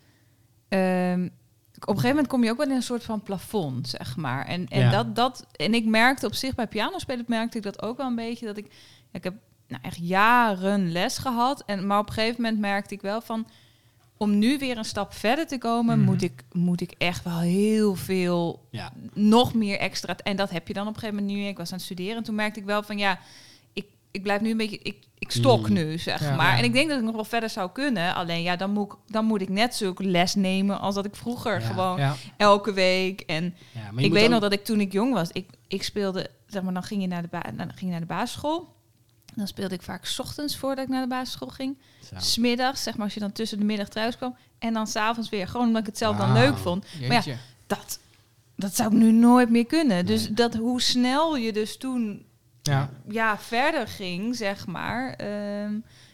[0.67, 1.27] ehm,
[1.81, 4.46] op een gegeven moment kom je ook wel in een soort van plafond, zeg maar.
[4.46, 4.91] En, en, Ja.
[4.91, 8.15] dat, dat, en ik merkte op zich bij pianospelen, merkte ik dat ook wel een
[8.15, 8.46] beetje.
[8.46, 8.65] Dat ik,
[9.12, 9.34] ja, ik heb
[9.67, 11.63] nou, echt jaren les gehad.
[11.65, 13.48] En, maar op een gegeven moment merkte ik wel van...
[14.19, 16.05] Om nu weer een stap verder te komen, Mhm.
[16.10, 18.91] moet, ik, moet ik echt wel heel veel ja.
[19.13, 20.15] nog meer extra.
[20.24, 21.46] En dat heb je dan op een gegeven moment nu.
[21.48, 23.19] Ik was aan het studeren en toen merkte ik wel van ja,
[24.12, 25.74] ik, blijf nu een beetje, ik, ik stok Mm.
[25.74, 26.36] nu, zeg Ja.
[26.36, 26.52] maar.
[26.52, 26.58] Ja.
[26.58, 28.16] En ik denk dat ik nog wel verder zou kunnen.
[28.16, 31.16] Alleen ja, dan moet ik, dan moet ik net zulke les nemen als dat ik
[31.16, 31.68] vroeger Ja.
[31.68, 32.16] gewoon Ja.
[32.38, 33.22] elke week.
[33.22, 33.56] En
[33.96, 36.74] ik weet ook- nog dat ik toen ik jong was, ik, ik speelde, zeg maar,
[36.74, 38.76] dan ging je naar de, ba dan ging je naar de basisschool.
[39.36, 41.78] Dan speelde ik vaak 's ochtends voordat ik naar de basisschool ging.
[42.10, 42.16] Zo.
[42.18, 44.36] Smiddags, zeg maar, als je dan tussen de middag thuis kwam.
[44.60, 45.48] En dan s'avonds weer.
[45.48, 46.86] Gewoon omdat ik het zelf dan leuk vond.
[47.08, 47.36] Maar ja,
[47.68, 48.00] dat,
[48.56, 50.06] dat zou ik nu nooit meer kunnen.
[50.06, 50.34] Dus Nee.
[50.34, 52.26] dat hoe snel je dus toen
[52.67, 52.89] Ja.
[53.09, 55.71] ja, verder ging, zeg maar, ehm,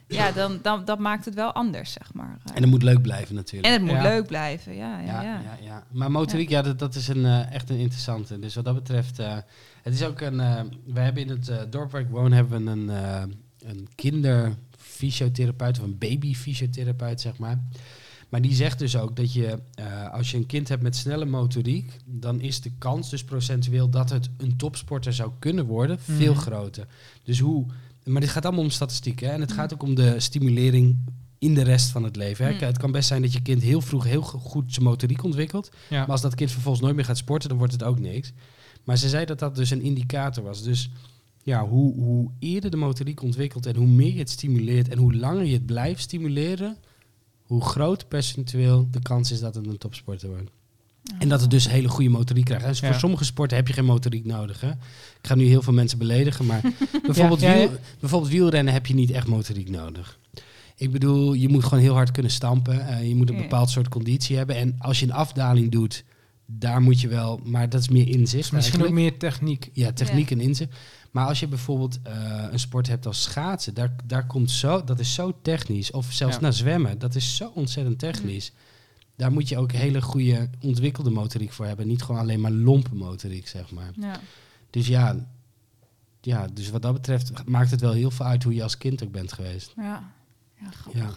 [0.07, 2.37] ja, dan, dan dat maakt het wel anders, zeg maar.
[2.53, 3.67] En het moet leuk blijven natuurlijk.
[3.73, 4.09] En het moet Ja.
[4.09, 5.39] leuk blijven, ja, ja, Ja, ja.
[5.41, 5.57] ja.
[5.61, 8.39] Ja, Maar motoriek, ja, dat, dat is een, eh, echt een interessante.
[8.39, 9.37] Dus wat dat betreft, eh,
[9.81, 10.39] het is ook een.
[10.39, 13.23] eh we hebben in het dorp waar ik woon, hebben we een, eh
[13.65, 17.59] een kinderfysiotherapeut of een babyfysiotherapeut, zeg maar.
[18.33, 21.25] Maar die zegt dus ook dat je, eh, als je een kind hebt met snelle
[21.25, 26.33] motoriek, dan is de kans dus procentueel dat het een topsporter zou kunnen worden veel
[26.33, 26.41] Mhm.
[26.41, 26.87] groter.
[27.23, 27.65] Dus hoe,
[28.05, 29.33] maar dit gaat allemaal om statistieken hè?
[29.33, 30.97] en het gaat ook om de stimulering
[31.39, 32.45] in de rest van het leven.
[32.45, 32.51] Hè?
[32.53, 32.63] Mhm.
[32.63, 35.71] Het kan best zijn dat je kind heel vroeg heel go- goed zijn motoriek ontwikkelt,
[35.89, 35.99] Ja.
[35.99, 38.31] maar als dat kind vervolgens nooit meer gaat sporten, dan wordt het ook niks.
[38.83, 40.63] Maar ze zei dat dat dus een indicator was.
[40.63, 40.89] Dus
[41.43, 45.13] ja, hoe, hoe eerder de motoriek ontwikkelt en hoe meer je het stimuleert en hoe
[45.15, 46.77] langer je het blijft stimuleren,
[47.53, 50.49] hoe groter percentueel de kans is dat het een topsporter wordt.
[51.19, 52.65] En dat het dus hele goede motoriek krijgt.
[52.65, 52.87] En Ja.
[52.91, 54.61] voor sommige sporten heb je geen motoriek nodig.
[54.61, 54.69] Hè?
[54.69, 56.61] Ik ga nu heel veel mensen beledigen, maar
[57.05, 57.67] bijvoorbeeld, Ja, ja, ja.
[57.69, 60.19] Wiel, bijvoorbeeld wielrennen heb je niet echt motoriek nodig.
[60.75, 62.87] Ik bedoel, je moet gewoon heel hard kunnen stampen.
[62.87, 64.55] eh, je moet een bepaald soort conditie hebben.
[64.55, 66.03] En als je een afdaling doet,
[66.45, 67.39] daar moet je wel...
[67.43, 69.69] Maar dat is meer inzicht Dus misschien ook meer techniek.
[69.73, 70.71] Ja, techniek en inzicht.
[71.13, 74.99] Maar als je bijvoorbeeld eh, een sport hebt als schaatsen, daar, daar komt zo, dat
[74.99, 75.91] is zo technisch.
[75.91, 76.41] Of zelfs Ja.
[76.41, 78.51] naar zwemmen, dat is zo ontzettend technisch.
[79.15, 81.87] Daar moet je ook hele goede ontwikkelde motoriek voor hebben.
[81.87, 83.91] Niet gewoon alleen maar lompe motoriek, zeg maar.
[83.95, 84.19] Ja.
[84.69, 85.27] Dus ja,
[86.21, 89.03] ja, dus wat dat betreft maakt het wel heel veel uit hoe je als kind
[89.03, 89.73] ook bent geweest.
[89.75, 90.11] Ja.
[90.59, 91.01] Ja, grappig.
[91.01, 91.09] Ja.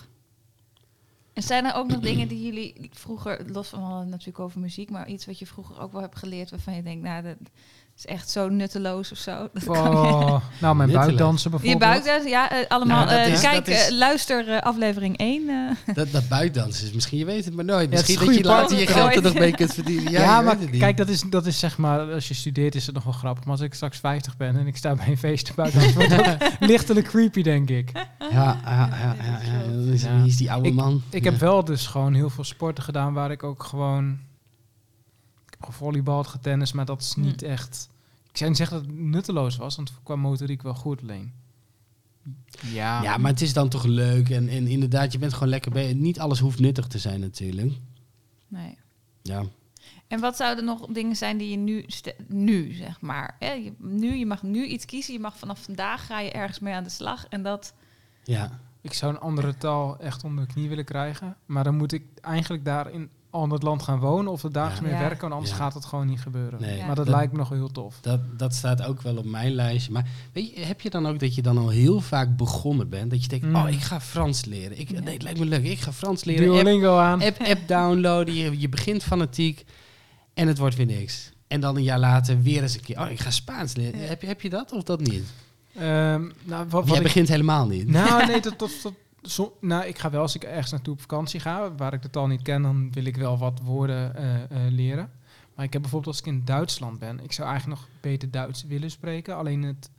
[1.33, 5.09] En zijn er ook nog dingen die jullie vroeger, los van natuurlijk over muziek, maar
[5.09, 7.37] iets wat je vroeger ook wel hebt geleerd waarvan je denkt, nou, dat
[7.97, 9.49] is echt zo nutteloos of zo.
[9.55, 11.91] Dat kan je- Oh, nou, mijn buikdansen Je bijvoorbeeld.
[12.05, 13.05] buikdans, ja, eh, allemaal.
[13.05, 15.49] Nou, dat eh, is- kijk, is- eh, luister aflevering 1.
[15.49, 15.95] eh.
[15.95, 17.91] Dat, dat buikdansen is misschien, je weet het maar nooit.
[17.91, 20.13] Misschien dat je later je geld er nog mee kunt verdienen.
[20.13, 20.81] Ja, Ja, je maar weet het niet.
[20.81, 23.45] kijk, dat is, dat is zeg maar, als je studeert is het nog wel grappig.
[23.45, 26.11] Maar als ik straks 50 ben en ik sta bij een feest buiten, dan wordt
[26.17, 27.91] het lichtelijk creepy, denk ik.
[28.19, 29.93] Ja, ja, ja, ja, ja.
[29.93, 30.17] Is, Ja.
[30.17, 31.03] Wie is die oude man?
[31.11, 31.31] Ik Ja.
[31.31, 34.19] heb wel dus gewoon heel veel sporten gedaan waar ik ook gewoon...
[35.67, 37.89] Gevolleybald, getennis, maar dat is niet echt...
[38.31, 41.33] Ik zou niet zeggen dat het nutteloos was, want qua motoriek wel goed alleen.
[42.63, 44.31] Ja, Ja, maar het is dan toch leuk.
[44.31, 45.95] En, en inderdaad, je bent gewoon lekker bij.
[45.95, 47.73] Niet alles hoeft nuttig te zijn natuurlijk.
[48.49, 48.79] Nee.
[49.23, 49.45] Ja.
[50.09, 51.87] En wat zouden nog dingen zijn die je nu,
[52.29, 53.53] nu zeg maar, hè?
[53.53, 56.75] Je, nu, je mag nu iets kiezen, je mag vanaf vandaag ga je ergens mee
[56.75, 57.75] aan de slag en dat,
[58.25, 58.61] Ja.
[58.81, 61.37] ik zou een andere taal echt onder de knie willen krijgen.
[61.47, 64.53] Maar dan moet ik eigenlijk daar in al in het land gaan wonen of er
[64.53, 64.87] dagelijks Ja.
[64.87, 65.01] mee Ja.
[65.01, 65.57] werken, want anders Ja.
[65.57, 66.61] gaat het gewoon niet gebeuren.
[66.61, 66.77] Nee.
[66.77, 66.87] Ja.
[66.87, 67.99] Maar dat, Dat- lijkt me nog heel tof.
[68.01, 69.93] Dat, dat staat ook wel op mijn lijstje.
[69.93, 73.11] Maar weet je, heb je dan ook dat je dan al heel vaak begonnen bent?
[73.11, 73.57] Dat je denkt, Mm.
[73.57, 74.79] oh, ik ga Frans leren.
[74.81, 75.01] Ik, Ja.
[75.01, 75.65] Nee, het lijkt me leuk.
[75.65, 76.45] Ik ga Frans leren.
[76.49, 77.23] App, Duolingo aan.
[77.23, 78.35] app, app downloaden.
[78.35, 79.65] Je, je begint fanatiek.
[80.35, 81.33] En het wordt weer niks.
[81.49, 83.01] En dan een jaar later weer eens een keer.
[83.01, 84.01] Oh, ik ga Spaans leren.
[84.01, 84.07] Ja.
[84.07, 85.25] Heb, je, heb je dat of dat niet?
[85.75, 87.89] Ehm, nou, wat, Of wat jij ik, begint helemaal niet.
[87.89, 88.93] nou, nee, dat, dat, dat,
[89.27, 92.11] zo, nou, ik ga wel als ik ergens naartoe op vakantie ga, waar ik de
[92.11, 95.11] taal niet ken, dan wil ik wel wat woorden eh, eh, leren.
[95.55, 98.65] Maar ik heb bijvoorbeeld als ik in Duitsland ben, ik zou eigenlijk nog beter Duits
[98.65, 99.37] willen spreken.
[99.37, 99.91] Alleen het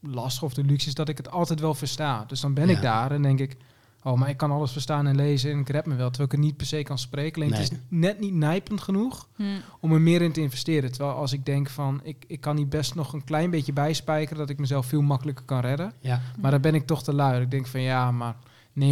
[0.00, 2.24] lastige of de luxe is dat ik het altijd wel versta.
[2.24, 2.74] Dus dan ben Ja.
[2.76, 3.56] ik daar en denk ik,
[4.04, 6.08] oh, maar ik kan alles verstaan en lezen en ik red me wel.
[6.08, 7.42] Terwijl ik het niet per se kan spreken.
[7.42, 9.44] Alleen het is net niet nijpend genoeg hm,
[9.80, 10.92] om er meer in te investeren.
[10.92, 14.38] Terwijl als ik denk van, ik, ik kan hier best nog een klein beetje bijspijkeren,
[14.38, 15.92] dat ik mezelf veel makkelijker kan redden.
[16.00, 16.20] Ja.
[16.40, 17.42] Maar dan ben ik toch te lui.
[17.42, 18.36] Ik denk van ja, maar
[18.80, 18.84] 90%,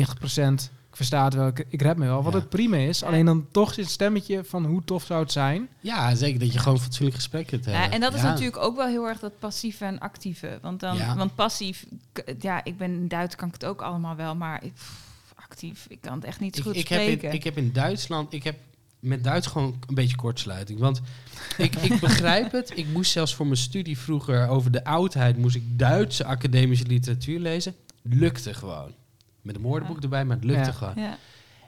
[0.93, 2.23] ik versta het wel, ik, ik red me wel.
[2.23, 2.39] Wat Ja.
[2.39, 3.03] het prima is.
[3.03, 5.69] Alleen dan toch zit het stemmetje van hoe tof zou het zijn.
[5.81, 6.41] ja, zeker.
[6.41, 7.83] Dat je gewoon fatsoenlijk gesprek kunt hebben.
[7.83, 8.29] Ja, en dat is Ja.
[8.29, 10.59] natuurlijk ook wel heel erg dat passieve en actieve.
[10.63, 11.17] Want, dan, Ja.
[11.17, 11.87] want passief,
[12.39, 15.87] ja, ik ben in Duits, kan ik het ook allemaal wel, maar ik, pff, actief,
[15.89, 17.29] ik kan het echt niet zo Ik, goed ik, heb spreken.
[17.29, 18.57] in, ik heb in Duitsland, ik heb
[19.01, 20.79] met Duits gewoon een beetje kortsluiting.
[20.79, 21.01] Want
[21.57, 22.73] ik, ik begrijp het.
[22.77, 27.39] Ik moest zelfs voor mijn studie vroeger over de oudheid, moest ik Duitse academische literatuur
[27.41, 27.75] lezen.
[28.03, 28.93] Lukte gewoon.
[29.43, 30.03] Met een woordenboek Ja.
[30.03, 30.73] erbij, maar het lukte Ja.
[30.73, 30.95] gewoon.
[30.97, 31.19] ja.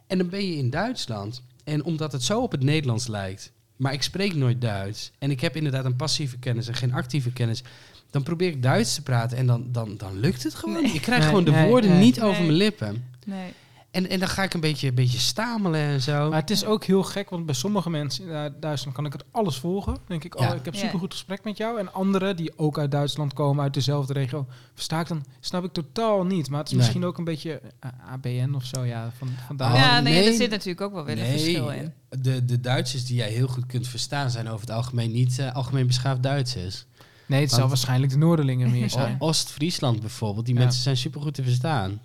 [0.06, 1.42] En dan ben je in Duitsland.
[1.64, 5.12] En omdat het zo op het Nederlands lijkt, maar ik spreek nooit Duits.
[5.18, 7.62] En ik heb inderdaad een passieve kennis en geen actieve kennis.
[8.10, 10.82] Dan probeer ik Duits te praten en dan, dan, dan lukt het gewoon.
[10.82, 10.92] Nee.
[10.92, 11.98] Ik krijg Nee, gewoon de nee, woorden nee.
[12.00, 13.04] niet over mijn lippen.
[13.26, 13.52] Nee.
[13.94, 16.28] En, en dan ga ik een beetje, een beetje stamelen en zo.
[16.30, 19.12] Maar het is ook heel gek, want bij sommige mensen in eh, Duitsland kan ik
[19.12, 19.92] het alles volgen.
[19.94, 20.54] Dan denk ik, oh, Ja.
[20.54, 20.80] ik heb Ja.
[20.80, 21.78] super goed gesprek met jou.
[21.78, 25.72] En anderen die ook uit Duitsland komen, uit dezelfde regio, versta ik dan, snap ik
[25.72, 26.48] totaal niet.
[26.50, 26.82] Maar het is Nee.
[26.82, 29.72] misschien ook een beetje eh, ABN of zo, ja, van, vandaar.
[29.72, 30.26] Oh, ja, nee, nee.
[30.28, 31.92] er zit natuurlijk ook wel weer een verschil in.
[32.08, 35.54] De, de Duitsers die jij heel goed kunt verstaan zijn over het algemeen niet eh,
[35.54, 36.86] algemeen beschaafd Duitsers.
[37.26, 39.16] Nee, het zal waarschijnlijk de Noorderlingen meer zijn.
[39.18, 40.60] Oost-Friesland bijvoorbeeld, die Ja.
[40.60, 42.00] mensen zijn supergoed te verstaan.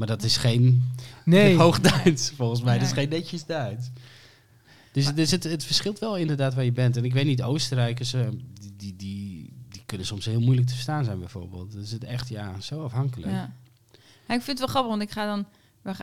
[0.00, 0.92] Maar dat is geen
[1.24, 2.78] Nee, hoog Duits volgens mij.
[2.78, 3.90] Dat is geen netjes Duits.
[4.92, 6.96] Dus, dus het, het verschilt wel inderdaad waar je bent.
[6.96, 8.20] En ik weet niet, Oostenrijkers, eh,
[8.60, 11.72] die, die, die, die kunnen soms heel moeilijk te verstaan zijn bijvoorbeeld.
[11.72, 13.32] Dus het echt, ja, zo afhankelijk.
[13.32, 13.52] Ja.
[14.28, 15.46] Ja, ik vind het wel grappig, want ik ga dan...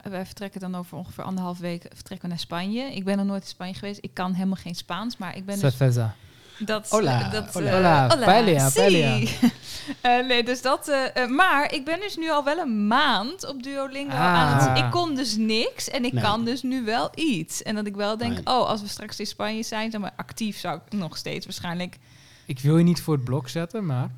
[0.04, 2.96] Wij, vertrekken dan over ongeveer anderhalf week vertrekken we naar Spanje.
[2.96, 4.00] Ik ben nog nooit in Spanje geweest.
[4.02, 6.16] Ik kan helemaal geen Spaans, maar ik ben dus Cerveza.
[6.60, 7.70] Dat, Hola, dat, hola.
[7.70, 8.80] eh, Hola, paella, si.
[8.80, 9.20] paella.
[10.02, 10.88] Eh, nee, dus dat...
[10.88, 14.22] eh, eh, maar ik ben dus nu al wel een maand op Duolingo Ah.
[14.22, 14.78] aan het...
[14.78, 16.24] Ik kon dus niks en ik Nee.
[16.24, 17.64] kan dus nu wel iets.
[17.64, 18.42] En dat ik wel denk, Nee.
[18.46, 19.92] oh, als we straks in Spanje zijn...
[19.92, 21.98] Zeg maar, actief zou ik nog steeds waarschijnlijk...
[22.46, 24.10] Ik wil je niet voor het blok zetten, maar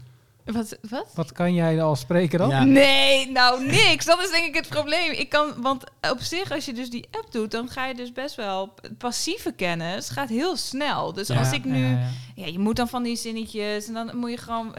[0.53, 0.77] Wat?
[0.89, 1.07] wat?
[1.15, 2.49] wat kan jij al spreken dan?
[2.49, 2.63] Ja.
[2.63, 4.05] Nee, nou niks.
[4.05, 5.11] Dat is denk ik het probleem.
[5.11, 8.11] Ik kan, want op zich, als je dus die app doet, dan ga je dus
[8.11, 11.13] best wel passieve kennis gaat heel snel.
[11.13, 11.39] Dus Ja.
[11.39, 12.45] als ik nu, Ja, ja, ja.
[12.45, 14.75] je moet dan van die zinnetjes en dan moet je gewoon,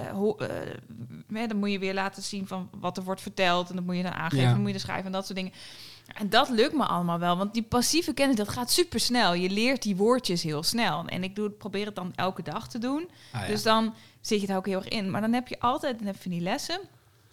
[1.32, 3.96] hè, dan moet je weer laten zien van wat er wordt verteld en dan moet
[3.96, 4.50] je dan aangeven, Ja.
[4.50, 5.52] dan moet je dan schrijven en dat soort dingen.
[6.14, 9.34] En dat lukt me allemaal wel, want die passieve kennis, dat gaat super snel.
[9.34, 11.04] Je leert die woordjes heel snel.
[11.06, 13.08] En ik doe, probeer het dan elke dag te doen.
[13.32, 13.46] Ah, ja.
[13.46, 15.10] Dus dan zit je er ook heel erg in.
[15.10, 16.80] Maar dan heb je altijd dan heb je van die lessen.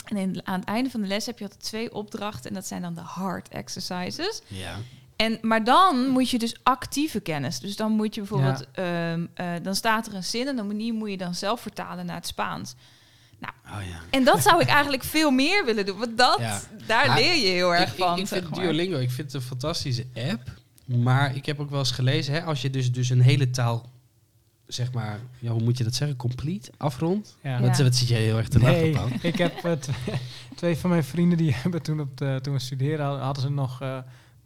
[0.05, 2.49] En in, aan het einde van de les heb je altijd twee opdrachten.
[2.49, 4.41] En dat zijn dan de hard exercises.
[4.47, 4.75] ja.
[5.15, 7.59] En, maar dan moet je dus actieve kennis.
[7.59, 8.65] Dus dan moet je bijvoorbeeld...
[8.71, 12.05] ehm, eh, dan staat er een zin en dan die moet je dan zelf vertalen
[12.05, 12.75] naar het Spaans.
[13.41, 13.99] Oh, ja.
[14.09, 15.97] En dat zou ik eigenlijk veel meer willen doen.
[15.97, 16.61] Want dat, Ja.
[16.87, 18.19] daar leer je heel erg ik, ik- van.
[18.19, 18.59] Ik, zeg vind maar.
[18.65, 20.41] Duolingo, ik vind het een fantastische app.
[20.85, 23.89] Maar ik heb ook wel eens gelezen, hè, als je dus, dus een hele taal,
[24.67, 27.37] zeg maar, ja, hoe moet je dat zeggen, complete, afrondt.
[27.43, 27.61] Ja.
[27.61, 29.09] Wat zit jij heel erg te lachen Nee, op?
[29.21, 29.71] ik heb eh,
[30.55, 33.49] twee, van mijn vrienden die hebben toen, op de, toen we studeerden, hadden- hadden ze
[33.49, 33.97] nog eh,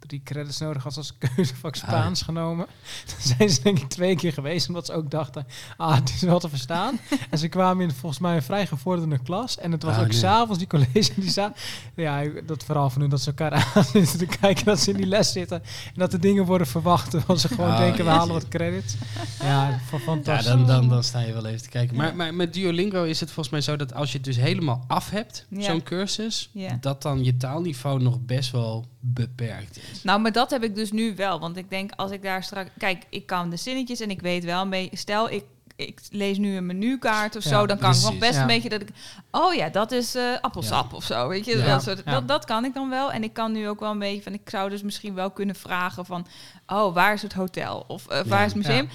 [0.06, 2.66] drie credits nodig als als keuzevak Spaans genomen.
[3.06, 6.20] Toen zijn ze denk ik twee keer geweest, omdat ze ook dachten, ah, het is
[6.22, 6.98] wel te verstaan.
[7.30, 9.58] en ze kwamen in volgens mij een vrij gevorderde klas.
[9.58, 10.18] En het was Ah, ook nee.
[10.18, 11.52] s'avonds die college die za
[11.96, 14.96] Ja, dat verhaal van hun dat ze elkaar aan zitten te kijken, dat ze in
[14.96, 15.62] die les zitten.
[15.62, 18.94] En dat de dingen worden verwacht, terwijl ze gewoon Oh, denken, we halen wat credits.
[19.42, 20.46] Ja, van Ja, fantastisch.
[20.46, 21.96] dan, dan, dan sta je wel even te kijken.
[21.96, 24.84] Maar, maar met Duolingo is het volgens mij zo dat als je het dus helemaal
[24.88, 25.62] af hebt, Ja.
[25.62, 26.76] zo'n cursus, Ja.
[26.80, 30.02] dat dan je taalniveau nog best wel beperkt is.
[30.02, 31.40] Nou, maar dat heb ik dus nu wel.
[31.40, 32.70] Want ik denk, als ik daar straks...
[32.78, 34.96] Kijk, ik kan de zinnetjes en ik weet wel een beetje...
[34.96, 35.44] Stel, ik,
[35.76, 37.66] ik lees nu een menukaart of Ja, zo...
[37.66, 38.40] dan kan ik nog best ja.
[38.40, 38.88] een beetje dat ik...
[39.30, 40.96] Oh ja, dat is eh, appelsap Ja.
[40.96, 41.62] of zo, weet je?
[41.62, 43.12] Dat, soort, dat, dat kan ik dan wel.
[43.12, 44.32] En ik kan nu ook wel een beetje van...
[44.32, 46.26] Ik zou dus misschien wel kunnen vragen van...
[46.66, 47.84] Oh, waar is het hotel?
[47.88, 48.88] Of eh, waar is het museum?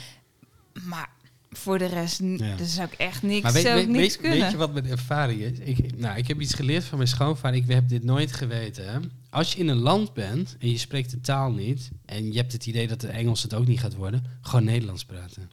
[0.84, 1.10] Maar
[1.58, 2.20] voor de rest...
[2.20, 2.56] Ja.
[2.56, 4.40] Dus zou ik echt niks, Maar weet, weet, niks weet, kunnen.
[4.40, 5.60] weet je wat mijn ervaring is?
[5.60, 7.58] Ik, nou, ik heb iets geleerd van mijn schoonvader.
[7.58, 8.92] Ik heb dit nooit geweten.
[8.92, 9.00] Hè?
[9.30, 11.90] Als je in een land bent en je spreekt de taal niet...
[12.06, 14.24] en je hebt het idee dat de Engels het ook niet gaat worden...
[14.42, 15.50] gewoon Nederlands praten.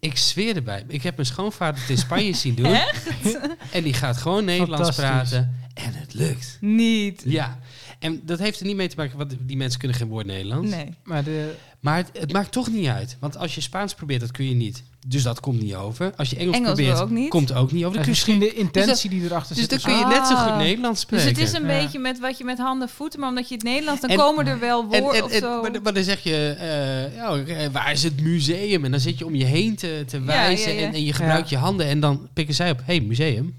[0.00, 0.84] Ik zweer erbij.
[0.88, 2.76] Ik heb mijn schoonvader het in Spanje zien doen.
[3.72, 5.56] En die gaat gewoon Nederlands praten.
[5.74, 6.58] En het lukt.
[6.60, 7.22] Niet.
[7.24, 7.58] Ja.
[7.98, 9.18] En dat heeft er niet mee te maken...
[9.18, 10.70] want die mensen kunnen geen woord Nederlands.
[10.70, 10.94] Nee.
[11.04, 13.16] Maar de, Maar het, het maakt toch niet uit.
[13.20, 14.82] Want als je Spaans probeert, dat kun je niet.
[15.10, 16.12] Dus dat komt niet over.
[16.16, 17.28] Als je Engels, Engels probeert, ook niet.
[17.28, 17.98] komt ook niet over.
[17.98, 19.68] Dan is kun je misschien de intentie die erachter dus zit.
[19.70, 20.10] dan is kun je Ah.
[20.20, 21.28] net zo goed Nederlands Dus spreken.
[21.28, 21.80] het is een Ja.
[21.82, 24.46] beetje met wat je met handen voeten, maar omdat je het Nederlands, dan En- komen
[24.46, 25.60] er wel en, woorden en, of en- zo.
[25.62, 28.84] maar, dan- maar dan zeg je, eh, ja, eh, waar is het museum?
[28.84, 30.86] En dan zit je om je heen te, te wijzen ja, ja.
[30.86, 31.86] En, en je gebruikt je handen.
[31.86, 33.56] En dan pikken zij op, hey, museum.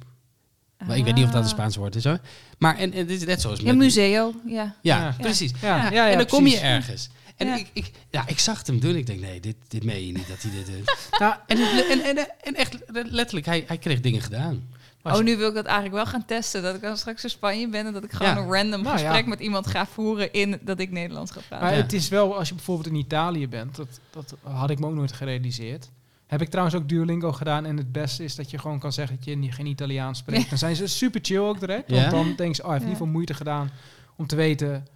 [0.88, 1.54] Maar ik weet niet of dat een Ah.
[1.54, 2.20] Spaans woord is hoor.
[2.58, 3.68] Maar en, en dit is net zoals met...
[3.72, 4.34] Ja, museo.
[4.46, 4.76] Ja.
[4.82, 5.16] Ja, Ja.
[5.22, 5.52] precies.
[5.62, 5.84] Ja, Ja.
[5.84, 7.10] ja, ja, en dan kom je ergens.
[7.40, 7.56] En Ja.
[7.56, 8.96] ik, ik, ja, ik zag het hem doen.
[8.96, 10.98] Ik denk, nee, dit, dit meen je niet dat hij dit doet.
[11.20, 14.78] Nou, en, en, en, en echt letterlijk, hij, hij kreeg dingen gedaan.
[15.04, 16.62] Oh, nu wil ik dat eigenlijk wel gaan testen.
[16.64, 18.38] Dat ik dan straks in Spanje ben en dat ik gewoon Ja.
[18.42, 19.28] een random Nou, gesprek ja.
[19.30, 21.66] met iemand ga voeren in dat ik Nederlands ga praten.
[21.68, 21.82] Maar Ja.
[21.82, 24.94] het is wel, als je bijvoorbeeld in Italië bent, dat, dat had ik me ook
[24.94, 25.90] nooit gerealiseerd.
[26.28, 29.16] Heb ik trouwens ook Duolingo gedaan en het beste is dat je gewoon kan zeggen
[29.16, 30.50] dat je niet- geen Italiaans spreekt.
[30.50, 32.98] Dan zijn ze super chill ook direct, want dan denken ze, oh, hij heeft ieder
[32.98, 33.72] geval moeite gedaan
[34.16, 34.88] om te weten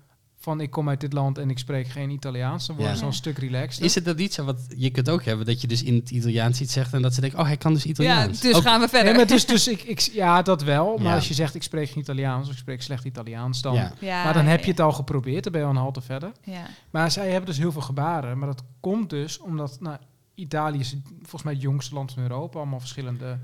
[0.44, 2.66] van ik kom uit dit land en ik spreek geen Italiaans.
[2.68, 3.00] Dan worden Ja.
[3.00, 3.84] ze al een stuk relaxed.
[3.84, 4.44] Is het dat niet zo?
[4.46, 7.14] Want je kunt ook hebben dat je dus in het Italiaans iets zegt en dat
[7.14, 8.40] ze denken, oh, hij kan dus ja, Italiaans.
[8.40, 9.08] dus Ook- gaan we verder.
[9.08, 10.98] Nee, maar dus, dus ik, ik, ja, dat wel.
[10.98, 11.16] Maar Ja.
[11.16, 13.74] als je zegt ik spreek geen Italiaans of ik spreek slecht Italiaans, dan...
[13.74, 13.94] Ja.
[14.00, 16.02] Ja, Maar dan heb ja, je het al geprobeerd, dan ben je al een halte
[16.02, 16.32] verder.
[16.44, 16.66] Ja.
[16.90, 18.38] Maar zij hebben dus heel veel gebaren.
[18.38, 19.98] Maar dat komt dus omdat nou,
[20.36, 22.58] Italië is volgens mij het jongste land van Europa.
[22.60, 23.40] Allemaal verschillende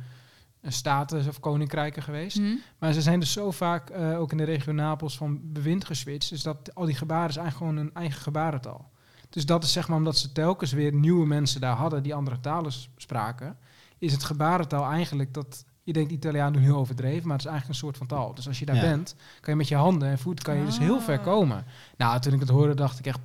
[0.63, 2.37] staten of koninkrijken geweest.
[2.37, 2.55] Hm?
[2.79, 6.29] Maar ze zijn dus zo vaak eh, ook in de regio Napels van bewind geswitcht.
[6.29, 8.89] Dus dat al die gebaren is eigenlijk gewoon een eigen gebarentaal.
[9.29, 12.39] Dus dat is zeg maar omdat ze telkens weer nieuwe mensen daar hadden die andere
[12.39, 13.57] talen spraken.
[13.97, 15.65] Is het gebarentaal eigenlijk dat...
[15.83, 18.33] Je denkt Italiaan doen heel overdreven, maar het is eigenlijk een soort van taal.
[18.33, 18.81] Dus als je daar Ja.
[18.81, 21.23] bent, kan je met je handen en voeten kan je dus heel ver Ah.
[21.23, 21.65] komen.
[21.97, 23.19] Nou, toen ik het hoorde, dacht ik echt...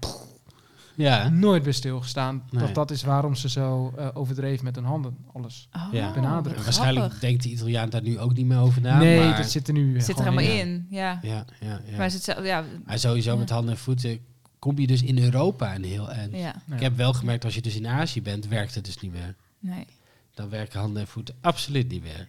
[0.95, 1.29] Ja.
[1.29, 2.43] nooit bij stilgestaan.
[2.51, 2.63] Nee.
[2.65, 5.69] Dat dat is waarom ze zo eh, overdreven met hun handen alles.
[5.73, 6.13] Oh, Ja.
[6.13, 6.55] Benadrukken.
[6.55, 7.21] wat Waarschijnlijk grappig.
[7.21, 8.99] denkt de Italiaan daar nu ook niet meer over na.
[8.99, 10.59] nee, maar, dat zit er nu Zit er helemaal in.
[10.59, 10.87] in.
[10.91, 11.19] Ja.
[11.23, 11.97] Ja, ja, ja.
[11.97, 13.39] Maar ja, Maar sowieso Ja.
[13.39, 14.19] met handen en voeten
[14.59, 16.35] kom je dus in Europa een heel eind.
[16.37, 16.55] ja.
[16.75, 19.35] Ik heb wel gemerkt, als je dus in Azië bent, werkt het dus niet meer.
[19.59, 19.87] nee.
[20.35, 22.29] Dan werken handen en voeten absoluut niet meer.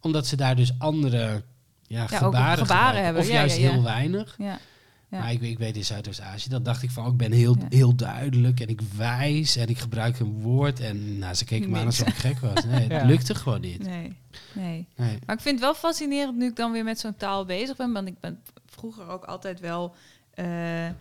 [0.00, 1.42] Omdat ze daar dus andere
[1.86, 3.22] ja, gebaren, hebben.
[3.22, 3.70] Of Ja, juist ja, ja.
[3.70, 4.34] heel weinig.
[4.38, 4.58] Ja.
[5.10, 5.18] Ja.
[5.18, 7.66] Maar ik, ik weet in Zuidoost-Azië, dat dacht ik van, oh, ik ben heel, Ja.
[7.68, 10.80] heel duidelijk en ik wijs en ik gebruik een woord.
[10.80, 12.64] En nou, ze keken me aan alsof ik gek was.
[12.64, 13.04] Nee, het Ja.
[13.04, 13.82] lukte gewoon niet.
[13.86, 14.16] Nee,
[14.52, 14.86] nee.
[14.96, 15.18] Nee.
[15.26, 17.92] Maar ik vind het wel fascinerend nu ik dan weer met zo'n taal bezig ben.
[17.92, 19.94] Want ik ben vroeger ook altijd wel.
[20.34, 20.92] eh, eh,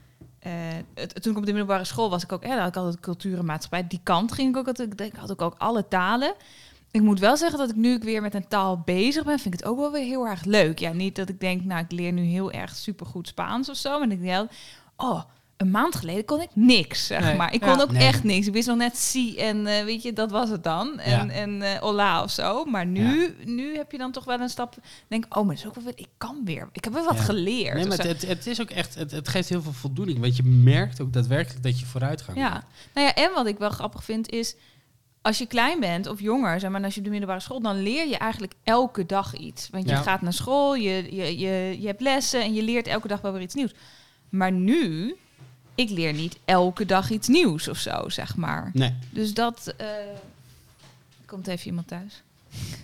[0.93, 3.37] het- toen ik op de middelbare school was, ik ook, eh, had ik altijd cultuur
[3.37, 3.87] en maatschappij.
[3.87, 5.01] Die kant ging ik ook altijd.
[5.01, 6.33] Ik had ook, ook alle talen.
[6.91, 9.53] Ik moet wel zeggen dat ik nu ik weer met een taal bezig ben, vind
[9.53, 10.79] ik het ook wel weer heel erg leuk.
[10.79, 13.99] Ja, niet dat ik denk, nou, ik leer nu heel erg supergoed Spaans of zo.
[13.99, 14.49] Maar ik denk,
[14.97, 15.21] oh,
[15.57, 17.53] een maand geleden kon ik niks, zeg Nee, maar.
[17.53, 17.71] Ik ja.
[17.71, 18.07] kon ook Nee.
[18.07, 18.47] echt niks.
[18.47, 20.99] Ik wist nog net si en eh, weet je, dat was het dan.
[20.99, 21.33] En, Ja.
[21.33, 22.65] en eh hola of zo.
[22.65, 24.75] Maar nu, nu heb je dan toch wel een stap.
[25.07, 26.69] Denk, oh, maar dat is ook wel weer, ik kan weer.
[26.71, 27.21] Ik heb weer wat Ja.
[27.23, 27.73] geleerd.
[27.75, 30.19] Nee, maar het, het, het is ook echt, het, het geeft heel veel voldoening.
[30.19, 32.65] Want je merkt ook daadwerkelijk dat je vooruitgang Ja, maakt.
[32.93, 34.55] nou ja, en wat ik wel grappig vind is,
[35.29, 37.81] als je klein bent of jonger, zeg maar, als je op de middelbare school, dan
[37.81, 39.69] leer je eigenlijk elke dag iets.
[39.71, 40.01] Want je Ja.
[40.01, 43.31] gaat naar school, je, je, je, je hebt lessen en je leert elke dag wel
[43.31, 43.73] weer iets nieuws.
[44.29, 45.15] Maar nu,
[45.75, 48.69] ik leer niet elke dag iets nieuws of zo, zeg maar.
[48.73, 49.73] Nee, Dus dat.
[49.77, 49.87] eh,
[51.25, 52.23] komt even iemand thuis.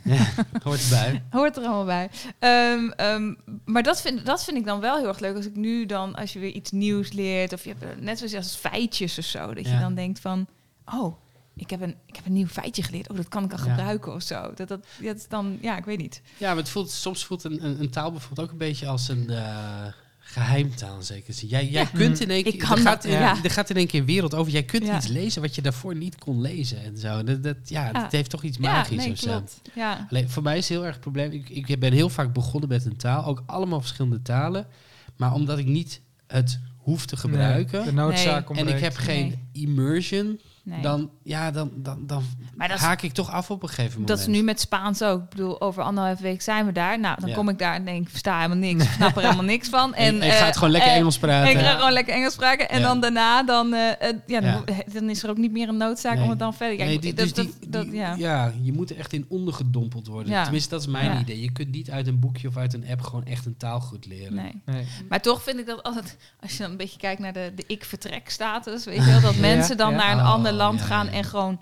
[0.64, 1.24] hoort erbij.
[1.30, 2.10] Hoort er allemaal bij.
[2.40, 3.34] Ehm, ehm,
[3.66, 5.36] maar dat vind, dat vind ik dan wel heel erg leuk.
[5.36, 8.34] Als ik nu dan, als je weer iets nieuws leert, of je hebt net zoals
[8.36, 9.80] als feitjes of zo, dat je Ja.
[9.80, 10.48] dan denkt van,
[10.94, 11.16] oh,
[11.56, 13.10] ik heb, een, ik heb een nieuw feitje geleerd.
[13.10, 13.64] Oh, dat kan ik al Ja.
[13.64, 14.42] gebruiken of zo.
[14.56, 16.22] Dat, dat, dat is dan, ja, ik weet niet.
[16.38, 19.08] Ja, maar het voelt, soms voelt een, een, een taal bijvoorbeeld ook een beetje als
[19.08, 19.86] een eh,
[20.20, 21.02] geheimtaal.
[21.02, 21.24] zin.
[21.26, 21.86] Jij, jij Ja.
[21.98, 22.54] kunt in één keer...
[22.54, 23.44] Ik kan er, gaat, dat, ja.
[23.44, 24.52] er gaat in één keer een wereld over.
[24.52, 24.96] Jij kunt Ja.
[24.98, 27.24] iets lezen wat je daarvoor niet kon lezen en zo.
[27.24, 28.04] Dat, dat, ja, Ja.
[28.04, 29.30] het heeft toch iets Ja, magisch nee, of zo.
[29.30, 29.62] klopt.
[29.76, 30.08] Ja.
[30.10, 31.32] Alleen, voor mij is het heel erg het probleem.
[31.32, 33.26] Ik, ik ben heel vaak begonnen met een taal.
[33.26, 34.68] Ook allemaal verschillende talen.
[35.16, 37.78] Maar omdat ik niet het hoef te gebruiken...
[37.80, 38.60] Nee, de noodzaak Nee.
[38.66, 40.40] en ik heb geen immersion...
[40.66, 40.82] Nee.
[40.82, 42.24] Dan, ja, dan, dan, dan
[42.56, 44.08] Maar dat is- haak ik toch af op een gegeven moment.
[44.08, 45.22] Dat is nu met Spaans ook.
[45.24, 47.00] Ik bedoel, over anderhalf week zijn we daar.
[47.00, 47.36] Nou, dan Ja.
[47.36, 48.84] kom ik daar en denk, ik versta helemaal niks.
[48.84, 49.94] Ik snap er helemaal niks van.
[49.94, 51.50] En, En, je gaat eh, gewoon lekker eh, Engels praten.
[51.52, 52.70] En ik ga gewoon lekker Engels spraken.
[52.70, 52.86] En Ja.
[52.88, 53.80] dan daarna, dan, eh,
[54.28, 54.84] ja, dan, Ja.
[54.94, 56.24] dan is er ook niet meer een noodzaak Nee.
[56.24, 56.78] om het dan verder...
[56.86, 58.16] Nee, ik- die- dus dat- die- dat- die- ja.
[58.18, 60.32] ja, je moet er echt in ondergedompeld worden.
[60.32, 60.42] Ja.
[60.44, 61.20] Tenminste, dat is mijn Ja.
[61.20, 61.42] idee.
[61.42, 64.06] Je kunt niet uit een boekje of uit een app gewoon echt een taal goed
[64.06, 64.34] leren.
[64.34, 64.62] Nee.
[64.66, 64.86] Nee.
[65.10, 67.64] Maar toch vind ik dat altijd, als je dan een beetje kijkt naar de, de
[67.68, 69.98] ik-vertrek-status, weet je wel, dat mensen dan ja.
[69.98, 71.60] naar een Oh, ander land ja, gaan en gewoon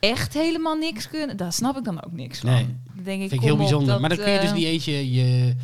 [0.00, 2.50] echt helemaal niks kunnen, daar snap ik dan ook niks van.
[2.50, 2.66] Nee.
[3.02, 3.88] Denk ik, Vind ik heel bijzonder.
[3.88, 5.54] dat, maar dan kun je dus eh, niet eentje je,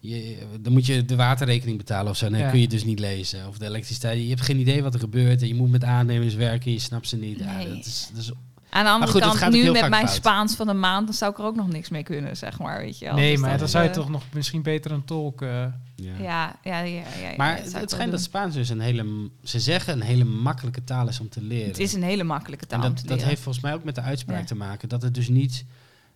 [0.00, 2.28] je, dan moet je de waterrekening betalen of zo.
[2.28, 2.50] Nee, Ja.
[2.50, 3.48] kun je dus niet lezen.
[3.48, 4.22] Of de elektriciteit.
[4.22, 5.42] Je hebt geen idee wat er gebeurt.
[5.42, 6.72] En je moet met aannemers werken.
[6.72, 7.38] Je snapt ze niet.
[7.38, 7.68] Ja, Nee.
[7.68, 8.30] dat is, dat is,
[8.70, 10.10] Aan de andere goed, dat kant, nu met mijn fout.
[10.16, 12.78] Spaans van een maand, dan zou ik er ook nog niks mee kunnen, zeg maar,
[12.78, 13.14] weet je wel.
[13.14, 15.42] Nee, Dus maar dat, dan zou je eh, toch nog misschien beter een tolk...
[15.42, 15.48] eh,
[15.94, 16.12] ja.
[16.20, 16.84] Ja, ja, ja.
[16.84, 18.20] ja, ja, Maar dat het, schijnt dat.
[18.20, 19.30] Spaans dus een hele...
[19.44, 21.66] Ze zeggen een hele makkelijke taal is om te leren.
[21.68, 23.28] Het is een hele makkelijke taal En om dat, te dat leren.
[23.28, 24.44] heeft volgens mij ook met de uitspraak Ja.
[24.44, 24.88] te maken.
[24.88, 25.64] Dat het dus niet...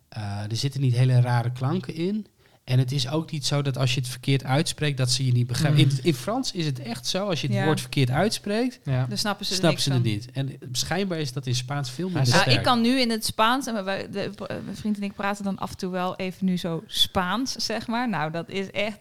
[0.08, 2.26] eh, er zitten niet hele rare klanken in.
[2.64, 5.32] En het is ook niet zo dat als je het verkeerd uitspreekt, dat ze je
[5.32, 5.80] niet begrijpen.
[5.84, 5.90] Mm.
[5.90, 7.64] In, in Frans is het echt zo, als je het Ja.
[7.64, 9.06] woord verkeerd uitspreekt, ja.
[9.08, 9.98] Dan snappen ze er snappen niks ze van.
[10.38, 10.60] het niet.
[10.62, 12.56] En schijnbaar is dat in Spaans veel minder Ja, Nou, sterk.
[12.58, 14.30] ik kan nu in het Spaans, en de,
[14.64, 17.86] mijn vriend en ik praten dan af en toe wel even nu zo Spaans, zeg
[17.86, 18.08] maar.
[18.08, 18.98] Nou, dat is echt,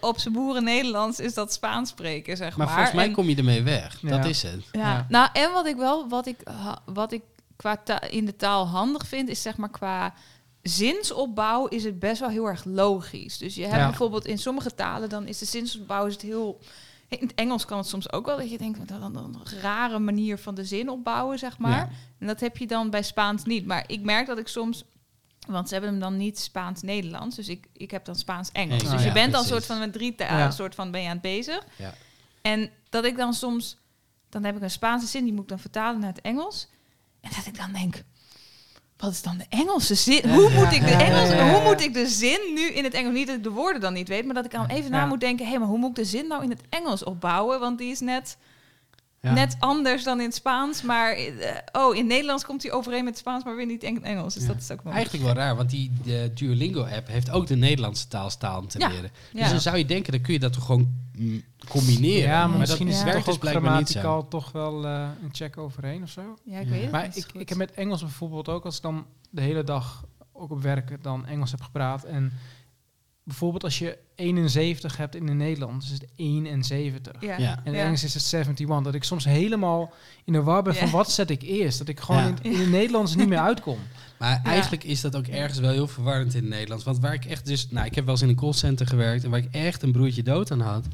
[0.00, 2.74] op zijn boeren Nederlands is dat Spaans spreken, zeg maar maar.
[2.76, 3.98] volgens mij En- kom je ermee weg.
[4.02, 4.08] Ja.
[4.16, 4.60] Dat is het.
[4.72, 4.80] ja.
[4.80, 5.06] Ja.
[5.08, 6.36] Nou, en wat ik wel, wat ik,
[6.84, 7.22] wat ik
[7.56, 10.14] qua in de taal handig vind, is zeg maar qua
[10.62, 13.38] zinsopbouw is het best wel heel erg logisch.
[13.38, 13.86] Dus je hebt Ja.
[13.88, 16.60] bijvoorbeeld in sommige talen, dan is de zinsopbouw is het heel...
[17.08, 20.38] In het Engels kan het soms ook wel dat je denkt, dan een rare manier
[20.38, 21.70] van de zin opbouwen, zeg maar.
[21.76, 21.90] Ja.
[22.18, 23.66] En dat heb je dan bij Spaans niet.
[23.66, 24.84] Maar ik merk dat ik soms...
[25.46, 27.36] Want ze hebben hem dan niet Spaans-Nederlands.
[27.36, 28.82] Dus ik, ik heb dan Spaans-Engels.
[28.82, 29.48] Dus ja, je bent dan precies.
[29.48, 30.26] soort van met drie Ja.
[30.26, 31.66] talen soort van ben je aan het bezig.
[31.76, 31.94] Ja.
[32.42, 33.76] En dat ik dan soms...
[34.28, 36.68] Dan heb ik een Spaanse zin, die moet ik dan vertalen naar het Engels.
[37.20, 38.02] En dat ik dan denk...
[39.02, 40.28] Wat is dan de Engelse zin?
[40.28, 43.14] Hoe moet ik de Engelse, hoe moet ik de zin nu in het Engels?
[43.14, 45.20] Niet dat ik de woorden dan niet weet, maar dat ik dan even na moet
[45.20, 47.60] denken: hé, maar hoe moet ik de zin nou in het Engels opbouwen?
[47.60, 48.36] Want die is net
[49.22, 49.32] Ja.
[49.32, 50.82] net anders dan in het Spaans.
[50.82, 54.04] Maar eh, oh, in Nederlands komt hij overeen met het Spaans, maar weer niet in
[54.04, 54.34] Engels.
[54.34, 54.48] Dus Ja.
[54.48, 54.92] dat is ook wel.
[54.92, 58.78] Eigenlijk wel raar, want die de Duolingo-app heeft ook de Nederlandse taal staan om te
[58.78, 58.88] Ja.
[58.88, 59.10] leren.
[59.32, 59.40] Ja.
[59.40, 62.28] Dus dan zou je denken, dan kun je dat toch gewoon mm, combineren.
[62.28, 62.98] Ja, maar dat misschien is ja.
[63.04, 66.38] het werkt toch dus ook grammaticaal toch wel eh, een check overheen of zo.
[66.44, 66.90] Ja, ik weet het.
[66.90, 69.64] Maar dat is ik, ik heb met Engels bijvoorbeeld ook, als ik dan de hele
[69.64, 72.04] dag ook op werk dan Engels heb gepraat.
[72.04, 72.32] En
[73.24, 77.12] bijvoorbeeld als je 71 hebt in het Nederlands, is het 71.
[77.20, 77.38] Ja.
[77.38, 77.60] Ja.
[77.64, 78.80] En in Engels is het 71.
[78.82, 79.92] Dat ik soms helemaal
[80.24, 81.78] in de war ben van wat zet ik eerst.
[81.78, 82.34] Dat ik gewoon Ja.
[82.42, 83.78] in, in het Nederlands niet meer uitkom.
[84.18, 84.50] Maar Ja.
[84.50, 86.84] eigenlijk is dat ook ergens wel heel verwarrend in het Nederlands.
[86.84, 87.66] Want waar ik echt dus...
[87.70, 89.24] Nou, ik heb wel eens in een callcenter gewerkt...
[89.24, 90.84] en waar ik echt een broertje dood aan had...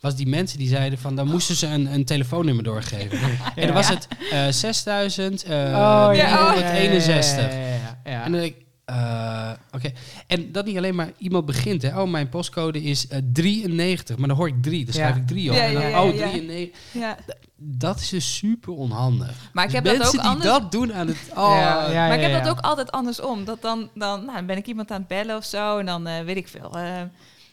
[0.00, 1.16] was die mensen die zeiden van...
[1.16, 3.18] dan moesten ze een, een telefoonnummer doorgeven.
[3.56, 6.50] En dan was het eh 6000 eh Oh, ja.
[6.54, 7.36] 961.
[7.44, 8.24] Ja, ja, ja, ja.
[8.24, 8.64] En dan denk ik...
[8.86, 9.92] Eh, Oké,
[10.26, 11.82] en dat niet alleen maar iemand begint.
[11.82, 12.00] Hè.
[12.00, 15.00] Oh, mijn postcode is eh, 93, maar dan hoor ik 3, dan Ja.
[15.00, 15.56] schrijf ik 3 op.
[15.56, 16.28] Ja, en dan, ja, ja, oh, ja.
[16.28, 16.80] 93.
[16.92, 17.16] Ja.
[17.56, 19.50] Dat is dus super onhandig.
[19.52, 20.50] Maar ik Dus heb dat mensen ook die anders.
[20.50, 21.16] dat doen aan het...
[21.30, 22.06] Oh, Ja, ja.
[22.08, 23.44] maar ik heb dat ook altijd andersom.
[23.44, 25.78] Dat dan, dan, nou, dan ben ik iemand aan het bellen of zo.
[25.78, 26.70] En dan eh, weet ik veel.
[26.78, 26.90] eh,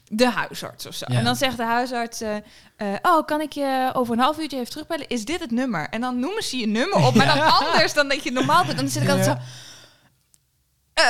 [0.10, 1.06] de huisarts of zo.
[1.10, 1.18] Ja.
[1.18, 2.36] En dan zegt de huisarts: eh,
[2.76, 5.08] eh, Oh, kan ik je over een half uurtje even terugbellen?
[5.08, 5.88] Is dit het nummer?
[5.90, 8.70] En dan noemen ze je nummer op, maar dan anders dan dat je normaal doet.
[8.72, 9.44] En dan zit ik altijd zo.
[10.94, 11.04] Eh,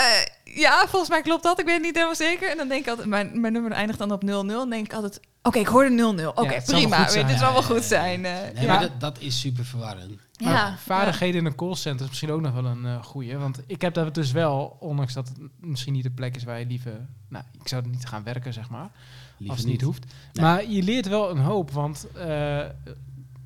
[0.56, 1.60] ja, volgens mij klopt dat.
[1.60, 2.50] Ik weet het niet helemaal zeker.
[2.50, 4.44] En dan denk ik altijd, mijn, mijn nummer eindigt dan op 00.
[4.44, 6.30] Dan denk ik altijd, oké, ik hoorde 00.
[6.30, 7.04] Oké, prima.
[7.04, 8.04] het zal wel goed ja, ja.
[8.04, 8.26] zijn.
[8.26, 8.72] eh, Nee, ja.
[8.74, 10.20] maar dat, dat is super verwarrend.
[10.44, 13.38] Maar vaardigheden in een callcenter is misschien ook nog wel een eh goeie.
[13.38, 16.60] Want ik heb dat dus wel, ondanks dat het misschien niet de plek is waar
[16.60, 17.06] je liever...
[17.30, 18.90] Nou, ik zou er niet gaan werken, zeg maar.
[19.38, 20.06] Liever als het niet hoeft.
[20.34, 20.46] Nee.
[20.46, 22.08] Maar je leert wel een hoop, want...
[22.16, 22.26] eh,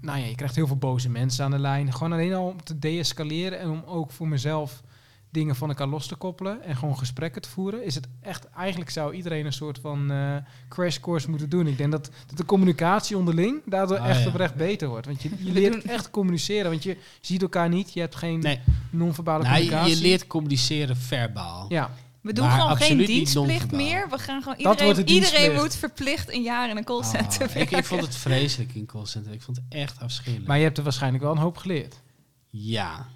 [0.02, 1.94] nou ja, je krijgt heel veel boze mensen aan de lijn.
[1.94, 4.82] Gewoon alleen al om te deescaleren en om ook voor mezelf
[5.30, 8.90] dingen van elkaar los te koppelen en gewoon gesprekken te voeren, is het echt, eigenlijk
[8.90, 10.36] zou iedereen een soort van eh
[10.70, 11.68] crash course moeten doen.
[11.68, 14.28] Ik denk dat, dat de communicatie onderling daardoor Ah, echt ja.
[14.28, 15.06] oprecht beter wordt.
[15.06, 18.60] Want je, je leert echt communiceren, want je ziet elkaar niet, je hebt geen Nee,
[18.90, 19.96] non-verbale nou, je, communicatie.
[19.96, 21.66] je leert communiceren verbaal.
[21.70, 24.10] Ja, We doen Maar gewoon geen dienstplicht meer.
[24.10, 27.42] We gaan gewoon Dat wordt iedereen, de iedereen moet verplicht een jaar in een callcenter
[27.48, 27.84] Oh, ik, ik werken.
[27.84, 29.32] vond het vreselijk in callcenter.
[29.34, 30.48] Ik vond het echt afschuwelijk.
[30.48, 32.02] maar je hebt er waarschijnlijk wel een hoop geleerd.
[32.50, 33.08] Ja,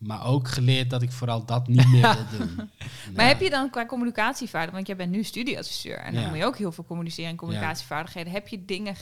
[0.00, 2.70] maar ook geleerd dat ik vooral dat niet meer wil doen.
[3.14, 6.28] Maar heb je dan qua communicatievaardigheden, want jij bent nu studieadviseur en dan Ja.
[6.28, 8.32] moet je ook heel veel communiceren en communicatievaardigheden.
[8.32, 8.94] Heb je dingen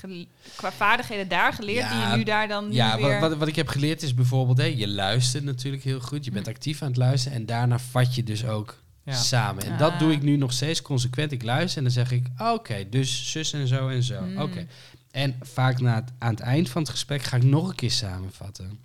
[0.56, 3.20] qua vaardigheden daar geleerd Ja, die je nu daar dan Ja, nu wat, weer...
[3.20, 6.24] wat, wat ik heb geleerd is bijvoorbeeld, hè, je luistert natuurlijk heel goed.
[6.24, 9.14] Je bent actief aan het luisteren en daarna vat je dus ook Ja.
[9.14, 9.64] samen.
[9.64, 9.78] En Ah.
[9.78, 11.32] dat doe ik nu nog steeds consequent.
[11.32, 14.20] Ik luister en dan zeg ik, oh, oké, dus zus en zo en zo.
[14.22, 14.38] Mm.
[14.38, 14.66] Oké.
[15.11, 17.90] En vaak na het, aan het eind van het gesprek ga ik nog een keer
[17.90, 18.78] samenvatten.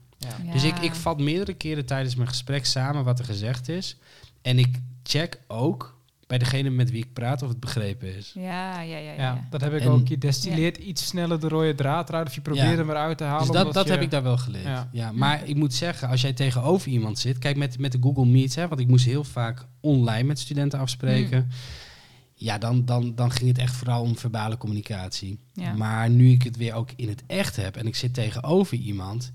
[0.46, 0.52] Ja.
[0.52, 3.98] Dus ik, ik vat meerdere keren tijdens mijn gesprek samen wat er gezegd is.
[4.42, 8.32] En ik check ook bij degene met wie ik praat of het begrepen is.
[8.36, 9.12] Ja, ja, ja.
[9.12, 10.08] ja, Ja, dat heb ik En- ook.
[10.08, 12.76] Je destilleert iets sneller de rode draad eruit of je probeert Ja.
[12.76, 13.48] hem eruit te halen.
[13.48, 14.64] Dus dat, dat je- heb ik daar wel geleerd.
[14.66, 14.90] Ja.
[14.92, 15.12] Ja.
[15.12, 17.38] maar ik moet zeggen, als jij tegenover iemand zit...
[17.38, 20.80] Kijk, met, met de Google Meet, hè, want ik moest heel vaak online met studenten
[20.80, 21.40] afspreken.
[21.42, 21.52] Mm.
[22.36, 25.40] Ja, dan, dan, dan ging het echt vooral om verbale communicatie.
[25.54, 25.74] Ja.
[25.74, 29.32] Maar nu ik het weer ook in het echt heb en ik zit tegenover iemand...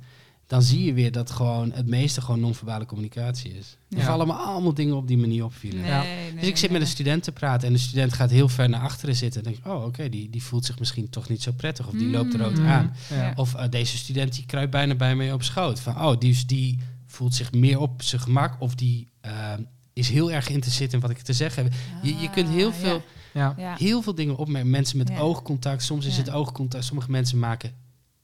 [0.48, 3.76] dan zie je weer dat gewoon het meeste gewoon non-verbale communicatie is.
[3.90, 4.04] Er Ja.
[4.04, 5.80] vallen me allemaal dingen op die me niet opvielen.
[5.80, 6.02] Nee, Ja.
[6.02, 8.48] nee, Dus ik zit nee, met een student te praten en de student gaat heel
[8.48, 9.42] ver naar achteren zitten.
[9.44, 11.87] En denk ik, oh oké, die, die voelt zich misschien toch niet zo prettig.
[11.87, 12.66] Of die loopt er rood Mm.
[12.66, 12.92] aan.
[13.11, 13.32] Ja.
[13.37, 15.80] Of eh, deze student die kruipt bijna bij mij op schoot.
[15.80, 18.56] Van, oh, die, is- die voelt zich meer op zijn gemak.
[18.61, 19.52] Of die eh,
[19.92, 21.72] is heel erg geïnteresseerd in wat ik te zeggen heb.
[22.02, 23.02] Je, je kunt heel Ah, veel,
[23.34, 23.44] Ja.
[23.44, 23.54] Ja.
[23.58, 23.74] ja.
[23.78, 24.70] heel veel dingen opmerken.
[24.70, 25.18] Mensen met Ja.
[25.18, 25.82] oogcontact.
[25.82, 26.22] Soms is Ja.
[26.22, 26.84] het oogcontact.
[26.84, 27.72] Sommige mensen maken,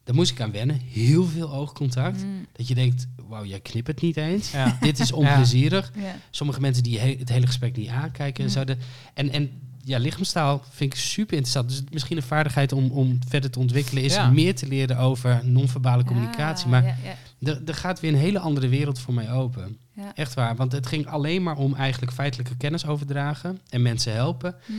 [0.04, 2.22] daar moest ik aan wennen, heel veel oogcontact.
[2.24, 4.50] Mm, Dat je denkt, wauw, jij knipt het niet eens.
[4.50, 4.76] Ja.
[4.80, 5.92] Dit is onplezierig.
[5.96, 6.16] ja.
[6.30, 8.56] Sommige mensen die he- het hele gesprek niet aankijken en Mm.
[8.56, 8.64] zo.
[8.64, 8.76] De,
[9.14, 9.50] en, en
[9.84, 11.68] ja, lichaamstaal vind ik super interessant.
[11.68, 14.30] Dus misschien een vaardigheid om, om verder te ontwikkelen is Ja.
[14.30, 16.68] meer te leren over non-verbale communicatie.
[16.68, 16.96] Maar ja,
[17.38, 17.58] ja.
[17.64, 19.78] er, gaat weer een hele andere wereld voor mij open.
[19.92, 20.12] Ja.
[20.14, 20.56] Echt waar.
[20.56, 24.54] Want het ging alleen maar om eigenlijk feitelijke kennis overdragen en mensen helpen.
[24.66, 24.72] Hm.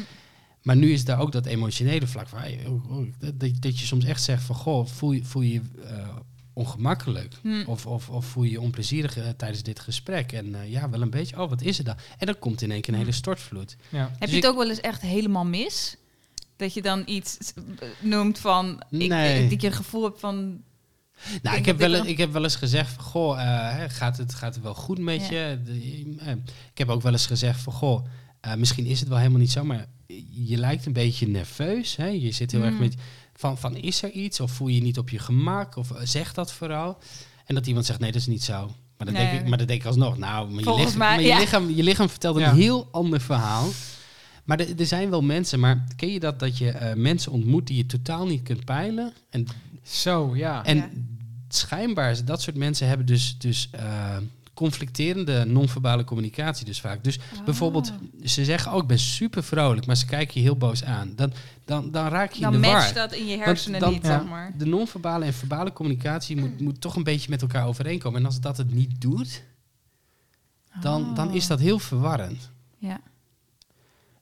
[0.65, 2.39] Maar nu is daar ook dat emotionele vlak van.
[2.67, 6.07] oh, oh, dat, dat- je soms echt zegt van goh, voel je voel je, eh,
[6.53, 7.33] ongemakkelijk.
[7.41, 7.63] Hm.
[7.67, 10.31] Of, of, of voel je je onplezierig eh, tijdens dit gesprek.
[10.31, 11.41] En eh, ja, wel een beetje.
[11.41, 11.95] Oh, wat is het dan?
[12.17, 13.05] En dan komt in één keer een Hm.
[13.05, 13.75] hele stortvloed.
[13.89, 13.99] Ja.
[14.11, 15.95] Heb Dus je het ook wel eens echt helemaal mis?
[16.55, 17.37] Dat je dan iets
[17.99, 18.81] noemt van...
[18.89, 19.49] Ik, Nee.
[19.49, 20.61] Dat je gevoel hebt van...
[21.41, 24.33] Nou, ik heb, wel, ik heb wel eens gezegd van, goh, eh, hè, gaat, het,
[24.33, 25.47] gaat het wel goed met Ja.
[25.49, 25.61] je?
[25.63, 28.05] De- ik heb ook wel eens gezegd van, goh,
[28.41, 29.85] eh, misschien is het wel helemaal niet zo, maar
[30.29, 31.95] je lijkt een beetje nerveus.
[31.95, 32.07] Hè?
[32.07, 32.79] Je zit heel erg Mm.
[32.79, 32.95] met,
[33.35, 34.39] van, van, is er iets?
[34.39, 35.75] Of voel je je niet op je gemak?
[35.75, 36.97] Of eh, zeg dat vooral.
[37.45, 38.71] En dat iemand zegt, nee, dat is niet zo.
[38.97, 39.25] Maar Nee.
[39.25, 42.09] denk, ik, maar dan denk ik alsnog, nou, maar je, lichaam, je, lichaam, je lichaam
[42.09, 42.53] vertelt een Ja.
[42.53, 43.69] heel ander verhaal.
[44.43, 47.77] Maar er, zijn wel mensen, maar ken je dat, dat je eh, mensen ontmoet die
[47.77, 49.13] je totaal niet kunt peilen?
[49.29, 49.47] En
[49.83, 50.65] Zo, ja.
[50.65, 50.89] en Ja.
[51.49, 54.17] schijnbaar, dat soort mensen hebben dus, dus eh,
[54.55, 57.03] conflicterende non-verbale communicatie dus vaak.
[57.03, 58.27] Dus bijvoorbeeld, Ah.
[58.27, 61.13] ze zeggen, oh, ik ben super vrolijk, maar ze kijken je heel boos aan.
[61.15, 61.33] Dan,
[61.65, 63.09] dan, dan raak je Dan in de matcht war.
[63.09, 64.19] dat in je hersenen dan- niet, ja.
[64.19, 64.53] zeg maar.
[64.57, 68.19] De non-verbale en verbale communicatie moet, moet toch een beetje met elkaar overeenkomen.
[68.19, 69.43] En als dat het niet doet,
[70.81, 72.51] dan, dan is dat heel verwarrend.
[72.77, 72.99] Ja.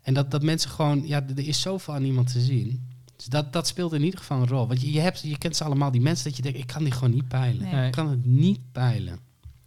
[0.01, 2.87] En dat, dat mensen gewoon, ja, er is zoveel aan iemand te zien.
[3.15, 4.67] Dus dat, dat speelt in ieder geval een rol.
[4.67, 6.83] Want je, je, hebt, je kent ze allemaal, die mensen dat je denkt, ik kan
[6.83, 7.63] die gewoon niet peilen.
[7.71, 7.85] Nee.
[7.85, 9.19] Ik kan het niet peilen.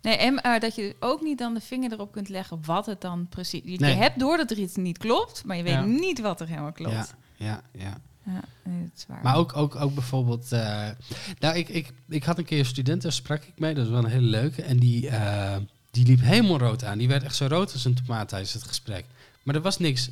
[0.07, 3.27] Nee, en dat je ook niet dan de vinger erop kunt leggen wat het dan
[3.29, 3.61] precies...
[3.65, 3.95] Je, Nee.
[3.95, 5.85] je hebt door dat er iets niet klopt, maar je weet Ja.
[5.85, 6.93] niet wat er helemaal klopt.
[6.93, 7.99] Ja, ja, ja.
[8.25, 9.21] Ja, nee, dat is waar.
[9.23, 10.53] Maar ook, ook, ook bijvoorbeeld...
[10.53, 10.89] eh,
[11.39, 13.75] nou, ik, ik, ik had een keer een student, daar sprak ik mee.
[13.75, 14.63] Dat was wel een hele leuke.
[14.63, 15.57] En die, eh,
[15.91, 16.99] Die liep helemaal rood aan.
[16.99, 19.05] Die werd echt zo rood als een tomaat tijdens het gesprek.
[19.43, 20.11] Maar er was niks.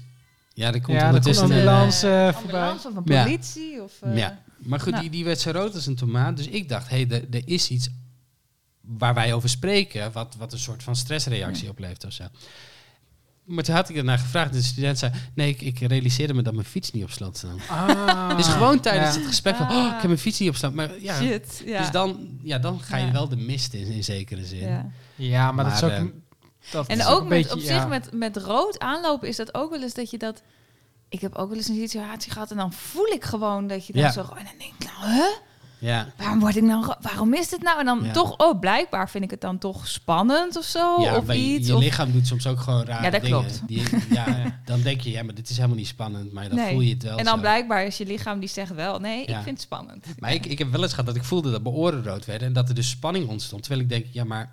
[0.54, 1.34] Ja, er komt Ja, er komt een...
[1.34, 2.60] eh, ambulance, voorbij.
[2.60, 3.22] ambulance of een Ja.
[3.24, 3.82] politie.
[3.82, 4.42] Of, eh, ja.
[4.58, 5.02] Maar goed, nou.
[5.02, 6.36] die, die werd zo rood als een tomaat.
[6.36, 7.88] Dus ik dacht, hé, hey, er- er is iets
[8.86, 10.12] waar wij over spreken...
[10.12, 12.24] wat, wat een soort van stressreactie oplevert of zo.
[13.44, 14.50] Maar toen had ik ernaar gevraagd.
[14.50, 17.36] En de student zei, nee, ik, ik realiseerde me dat mijn fiets niet op slot
[17.36, 17.62] stond.
[17.68, 19.18] Ah, Dus gewoon tijdens ja.
[19.20, 20.74] het gesprek van, oh, ik heb mijn fiets niet op slot.
[20.74, 21.78] Maar ja, Shit, ja.
[21.80, 23.12] dus dan, ja, dan ga je Ja.
[23.12, 24.58] wel de mist in, in zekere zin.
[24.68, 24.90] ja.
[25.14, 25.96] Ja, maar, dat is Maar, ook...
[25.96, 26.22] eh, een-
[26.70, 27.78] dat En is ook een met, beetje, op ja.
[27.80, 30.42] zich met, met rood aanlopen is dat ook wel eens dat je dat...
[31.08, 33.92] Ik heb ook wel eens een situatie gehad en dan voel ik gewoon dat je
[33.92, 34.12] dan Ja.
[34.12, 34.20] zo...
[34.20, 35.24] En dan denk ik, nou, huh?
[35.84, 36.84] Ja, Waarom word ik nou...
[36.84, 37.78] ro- Waarom is dit nou?
[37.78, 38.12] En dan Ja.
[38.12, 41.00] toch, oh, blijkbaar vind ik het dan toch spannend of zo.
[41.02, 41.66] ja of iets.
[41.66, 43.38] je of- lichaam doet soms ook gewoon raar Ja, dat dingen.
[43.40, 43.60] klopt.
[43.66, 43.82] Die,
[44.18, 46.32] ja, dan denk je, ja, maar dit is helemaal niet spannend.
[46.32, 46.70] Maar dan Nee.
[46.72, 47.40] voel je het wel en dan zo.
[47.40, 50.06] blijkbaar is je lichaam die zegt wel, nee, ik vind het spannend.
[50.18, 52.46] Maar ik, ik heb wel eens gehad dat ik voelde dat mijn oren rood werden.
[52.48, 53.62] En dat er dus spanning ontstond.
[53.62, 54.52] Terwijl ik denk, ja, maar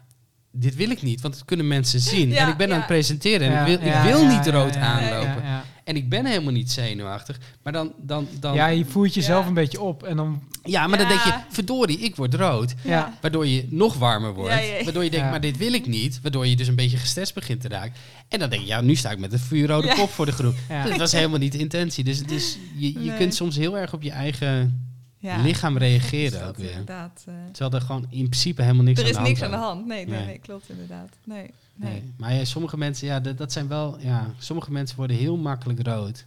[0.51, 1.21] dit wil ik niet.
[1.21, 2.29] Want dat kunnen mensen zien.
[2.29, 2.73] Ja, en ik ben ja.
[2.73, 3.47] aan het presenteren.
[3.47, 5.41] En Ja, ik wil, ja, ik wil ja, niet ja, rood aanlopen.
[5.43, 5.63] Ja, ja.
[5.83, 7.37] En ik ben helemaal niet zenuwachtig.
[7.63, 7.93] Maar dan...
[7.97, 9.47] dan, dan Ja, je voert jezelf Ja.
[9.47, 10.41] een beetje op en dan...
[10.63, 12.73] ja, maar dan denk je, verdorie, ik word rood.
[12.83, 14.53] Ja, Waardoor je nog warmer wordt.
[14.53, 14.83] Ja, ja, ja.
[14.83, 15.31] Waardoor je denkt, Ja.
[15.31, 16.19] maar dit wil ik niet.
[16.21, 17.93] Waardoor je dus een beetje gestrest begint te raken.
[18.27, 19.93] En dan denk je, ja, nu sta ik met een vuurrode Ja.
[19.93, 20.55] kop voor de groep.
[20.69, 20.83] Ja.
[20.83, 22.03] Dat was helemaal niet de intentie.
[22.03, 23.17] Dus, dus je, je Nee.
[23.17, 24.79] kunt soms heel erg op je eigen
[25.21, 25.37] Ja.
[25.41, 26.69] lichaam Is reageren ook weer.
[26.71, 27.23] Inderdaad.
[27.27, 27.33] eh.
[27.51, 29.65] Terwijl er gewoon in principe helemaal niks er aan is de niks hand aan de
[29.65, 29.85] hand.
[29.85, 30.25] Nee, nee, Nee.
[30.25, 31.09] nee, klopt inderdaad.
[31.23, 31.91] Nee, nee.
[31.91, 32.13] Nee.
[32.17, 35.87] Maar ja, sommige mensen, ja, dat, dat zijn wel, ja, sommige mensen worden heel makkelijk
[35.87, 36.25] rood.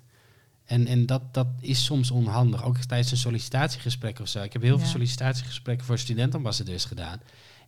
[0.64, 2.64] En, en dat, dat is soms onhandig.
[2.64, 4.42] Ook tijdens een sollicitatiegesprek of zo.
[4.42, 7.20] Ik heb heel veel sollicitatiegesprekken voor studentambassadeurs gedaan.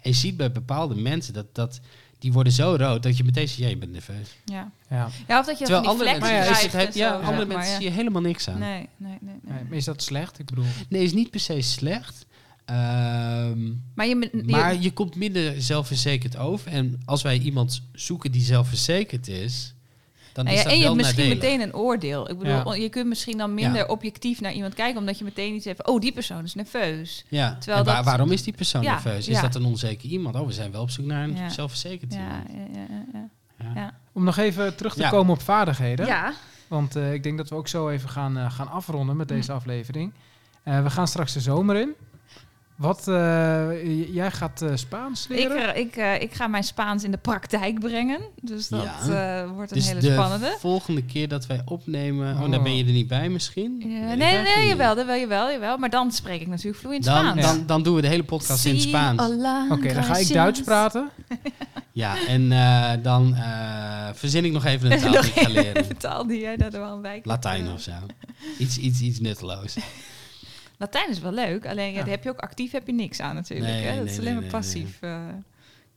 [0.02, 1.80] En je ziet bij bepaalde mensen dat, dat
[2.18, 4.28] die worden zo rood dat je meteen zegt, ja, je bent nerveus.
[4.44, 4.70] Ja.
[4.90, 5.08] ja.
[5.28, 7.74] ja, of dat je Terwijl van andere die mensen, vlekken Maar ja, het, andere mensen
[7.76, 8.58] zie je helemaal niks aan.
[8.58, 9.34] Nee, nee, nee.
[9.42, 9.54] nee.
[9.54, 10.38] Nee, maar is dat slecht?
[10.38, 10.64] Ik bedoel...
[10.88, 12.26] Nee, is niet per se slecht.
[12.64, 16.70] Ehm, Maar je, je- maar je komt minder zelfverzekerd over.
[16.72, 19.74] En als wij iemand zoeken die zelfverzekerd is,
[20.36, 21.50] dan Nou is ja, dat en je wel hebt misschien nadelig.
[21.50, 22.30] meteen een oordeel.
[22.30, 23.86] Ik bedoel, je kunt misschien dan minder Ja.
[23.86, 25.86] objectief naar iemand kijken, omdat je meteen iets hebt.
[25.86, 27.24] Oh, die persoon is nerveus.
[27.28, 29.28] Ja, Terwijl en waar- dat- waarom is die persoon Ja, nerveus?
[29.28, 29.40] Is ja.
[29.42, 30.34] dat een onzeker iemand?
[30.36, 31.48] Oh, we zijn wel op zoek naar een Ja.
[31.48, 32.42] zelfverzekerd Ja, iemand.
[32.74, 33.28] ja, ja, ja,
[33.58, 33.80] Ja.
[33.80, 33.94] ja.
[34.12, 35.08] Om nog even terug te Ja.
[35.08, 36.06] komen op vaardigheden.
[36.06, 36.32] Ja.
[36.68, 39.52] Want eh, ik denk dat we ook zo even gaan, eh, gaan afronden met deze
[39.52, 40.12] aflevering.
[40.62, 41.94] Eh, we gaan straks de zomer in.
[42.76, 45.74] Wat, eh, jij gaat eh, Spaans leren?
[45.74, 48.20] eh, ik, eh, ik ga mijn Spaans in de praktijk brengen.
[48.42, 49.42] Dus dat Ja.
[49.42, 50.56] eh, wordt een Dus hele de spannende.
[50.58, 52.34] volgende keer dat wij opnemen...
[52.34, 52.50] Oh, Oh.
[52.50, 53.76] dan ben je er niet bij misschien?
[53.86, 55.76] Ja, nee, nee, nee, jawel, dat wel, jawel, jawel.
[55.78, 57.42] Maar dan spreek ik natuurlijk vloeiend Dan, Spaans.
[57.42, 59.20] dan, dan doen we de hele podcast in Spaans.
[59.70, 60.32] Oké, dan ga ik.
[60.32, 61.10] Duits praten.
[61.92, 65.76] Ja, en eh, dan eh, verzin ik nog even een taal die ik ga leren.
[65.76, 67.90] Even taal die jij daar er wel een bij kunt, Latijn of zo.
[68.58, 69.76] Iets, iets, iets nutteloos.
[70.78, 71.92] Latijn is wel leuk, alleen ja.
[71.92, 71.98] Ja.
[72.00, 73.70] daar heb je ook actief heb je niks aan natuurlijk.
[73.70, 73.94] Nee, hè?
[73.94, 74.98] Dat nee, is nee, alleen maar nee, passief.
[75.00, 75.18] eh,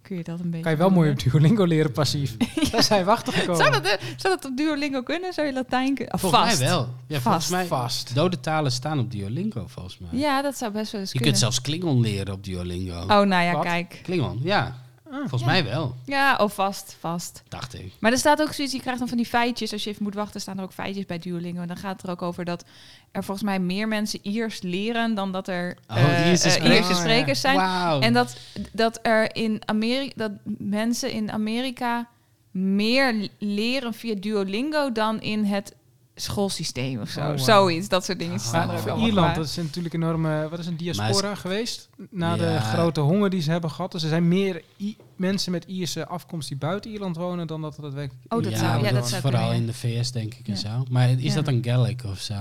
[0.01, 2.37] kun je dat een beetje Kan je wel mooi op Duolingo leren passief.
[2.71, 3.55] Daar zijn we achter gekomen.
[3.61, 5.33] Zou dat, eh, zou dat op Duolingo kunnen?
[5.33, 6.13] Zou je Latijn kunnen?
[6.13, 6.59] Ah, Volgens vast.
[6.59, 6.79] mij wel.
[7.07, 7.49] Ja, volgens Vast.
[7.49, 8.15] mij Vast.
[8.15, 10.19] Dode talen staan op Duolingo, volgens mij.
[10.19, 11.37] Ja, dat zou best wel eens Je kunnen.
[11.39, 13.01] kunt zelfs Klingon leren op Duolingo.
[13.01, 13.63] Oh, nou ja, Wat?
[13.63, 13.99] kijk.
[14.03, 14.75] Klingon, ja.
[15.11, 15.17] Ah.
[15.19, 15.47] Volgens Ja.
[15.47, 17.43] mij wel, Ja, oh, vast, vast.
[17.47, 17.93] dacht ik.
[17.99, 19.71] Maar er staat ook zoiets, je krijgt dan van die feitjes.
[19.73, 21.61] Als je even moet wachten, staan er ook feitjes bij Duolingo.
[21.61, 22.63] En dan gaat het er ook over dat
[23.11, 26.77] er volgens mij meer mensen Iers leren dan dat er Oh, eh, Ierse eh, sprekers.
[26.87, 27.59] Ierse sprekers zijn.
[28.01, 28.37] En dat,
[28.71, 32.07] dat er in Amerika, dat mensen in Amerika
[32.51, 35.75] meer leren via Duolingo dan in het
[36.21, 37.19] schoolsysteem of zo.
[37.31, 37.37] Oh.
[37.37, 38.73] Zoiets, dat soort dingen staan Oh.
[38.73, 41.89] er ook Voor Ierland, dat is natuurlijk een enorme, wat is een diaspora geweest?
[42.09, 42.59] Na de Ja.
[42.59, 43.91] grote honger die ze hebben gehad.
[43.91, 47.77] Dus er zijn meer I- mensen met Ierse afkomst die buiten Ierland wonen dan dat
[47.77, 48.01] er Oh, dat
[48.43, 50.59] zou- Ierland ja, dat zou Vooral kunnen, in de VS, denk ik, en Ja.
[50.59, 50.83] zo.
[50.89, 51.35] Maar is Ja.
[51.35, 52.35] dat een Gallic of zo?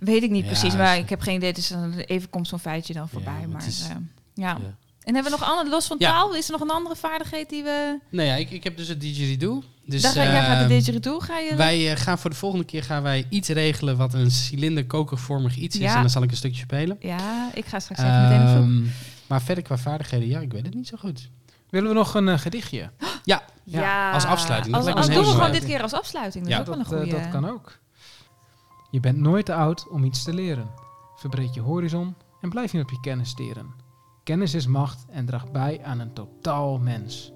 [0.00, 1.52] Weet ik niet Ja, precies, maar ik heb geen idee.
[1.52, 3.32] Dus dan even komt zo'n feitje dan voorbij.
[3.32, 3.96] maar het maar is- eh,
[4.34, 4.58] ja.
[4.62, 4.74] Ja.
[5.02, 6.10] En hebben we nog andere, los van Ja.
[6.10, 7.98] taal, is er nog een andere vaardigheid die we...
[8.10, 9.62] Nou ja, ik, ik heb dus het didgeridoo.
[9.86, 11.54] Dus, daar ga, jij gaat de ehm, didgeridoo, ga je...
[11.56, 15.56] Wij eh, gaan voor de volgende keer gaan wij iets regelen wat een cilinder kokervormig
[15.56, 15.92] iets is.
[15.92, 16.96] En dan zal ik een stukje spelen.
[17.00, 18.56] Ja, ik ga straks even meteen op zoek.
[18.56, 18.82] Ehm,
[19.26, 21.30] maar verder qua vaardigheden, ja, ik weet het niet zo goed.
[21.70, 22.90] Willen we nog een eh, gedichtje?
[23.24, 24.74] Ja, Ja, als afsluiting.
[24.74, 26.44] Dat Als, me doen we gewoon dit keer als afsluiting.
[26.44, 26.60] Dat Ja.
[26.60, 27.22] is ook wel dat, een eh, goede.
[27.22, 27.78] dat kan ook.
[28.90, 30.70] Je bent nooit te oud om iets te leren.
[31.16, 33.66] Verbreed je horizon en blijf niet op je kennis steren.
[34.24, 37.32] Kennis is macht en draagt bij aan een totaal mens.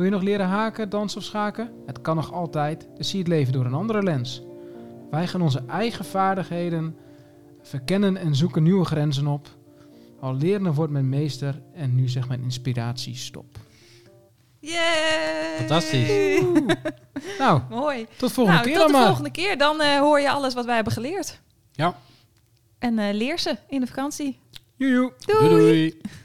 [0.00, 1.72] Wil je nog leren haken, dansen of schaken?
[1.86, 4.42] Het kan nog altijd, dus zie het leven door een andere lens.
[5.10, 6.96] Wij gaan onze eigen vaardigheden
[7.62, 9.48] verkennen en zoeken nieuwe grenzen op.
[10.20, 13.58] Al leren wordt men meester en nu zegt mijn inspiratie stop.
[14.58, 15.56] Yay!
[15.56, 16.42] Fantastisch.
[17.38, 18.06] Nou, Mooi.
[18.16, 19.58] tot volgende nou, keer tot dan de volgende keer.
[19.58, 21.40] Dan eh, hoor je alles wat wij hebben geleerd.
[21.72, 21.98] Ja.
[22.78, 24.38] En eh, leer ze in de vakantie.
[24.76, 25.12] Joejoe.
[25.26, 25.48] Doei!
[25.48, 25.58] doei.
[25.58, 26.00] doei.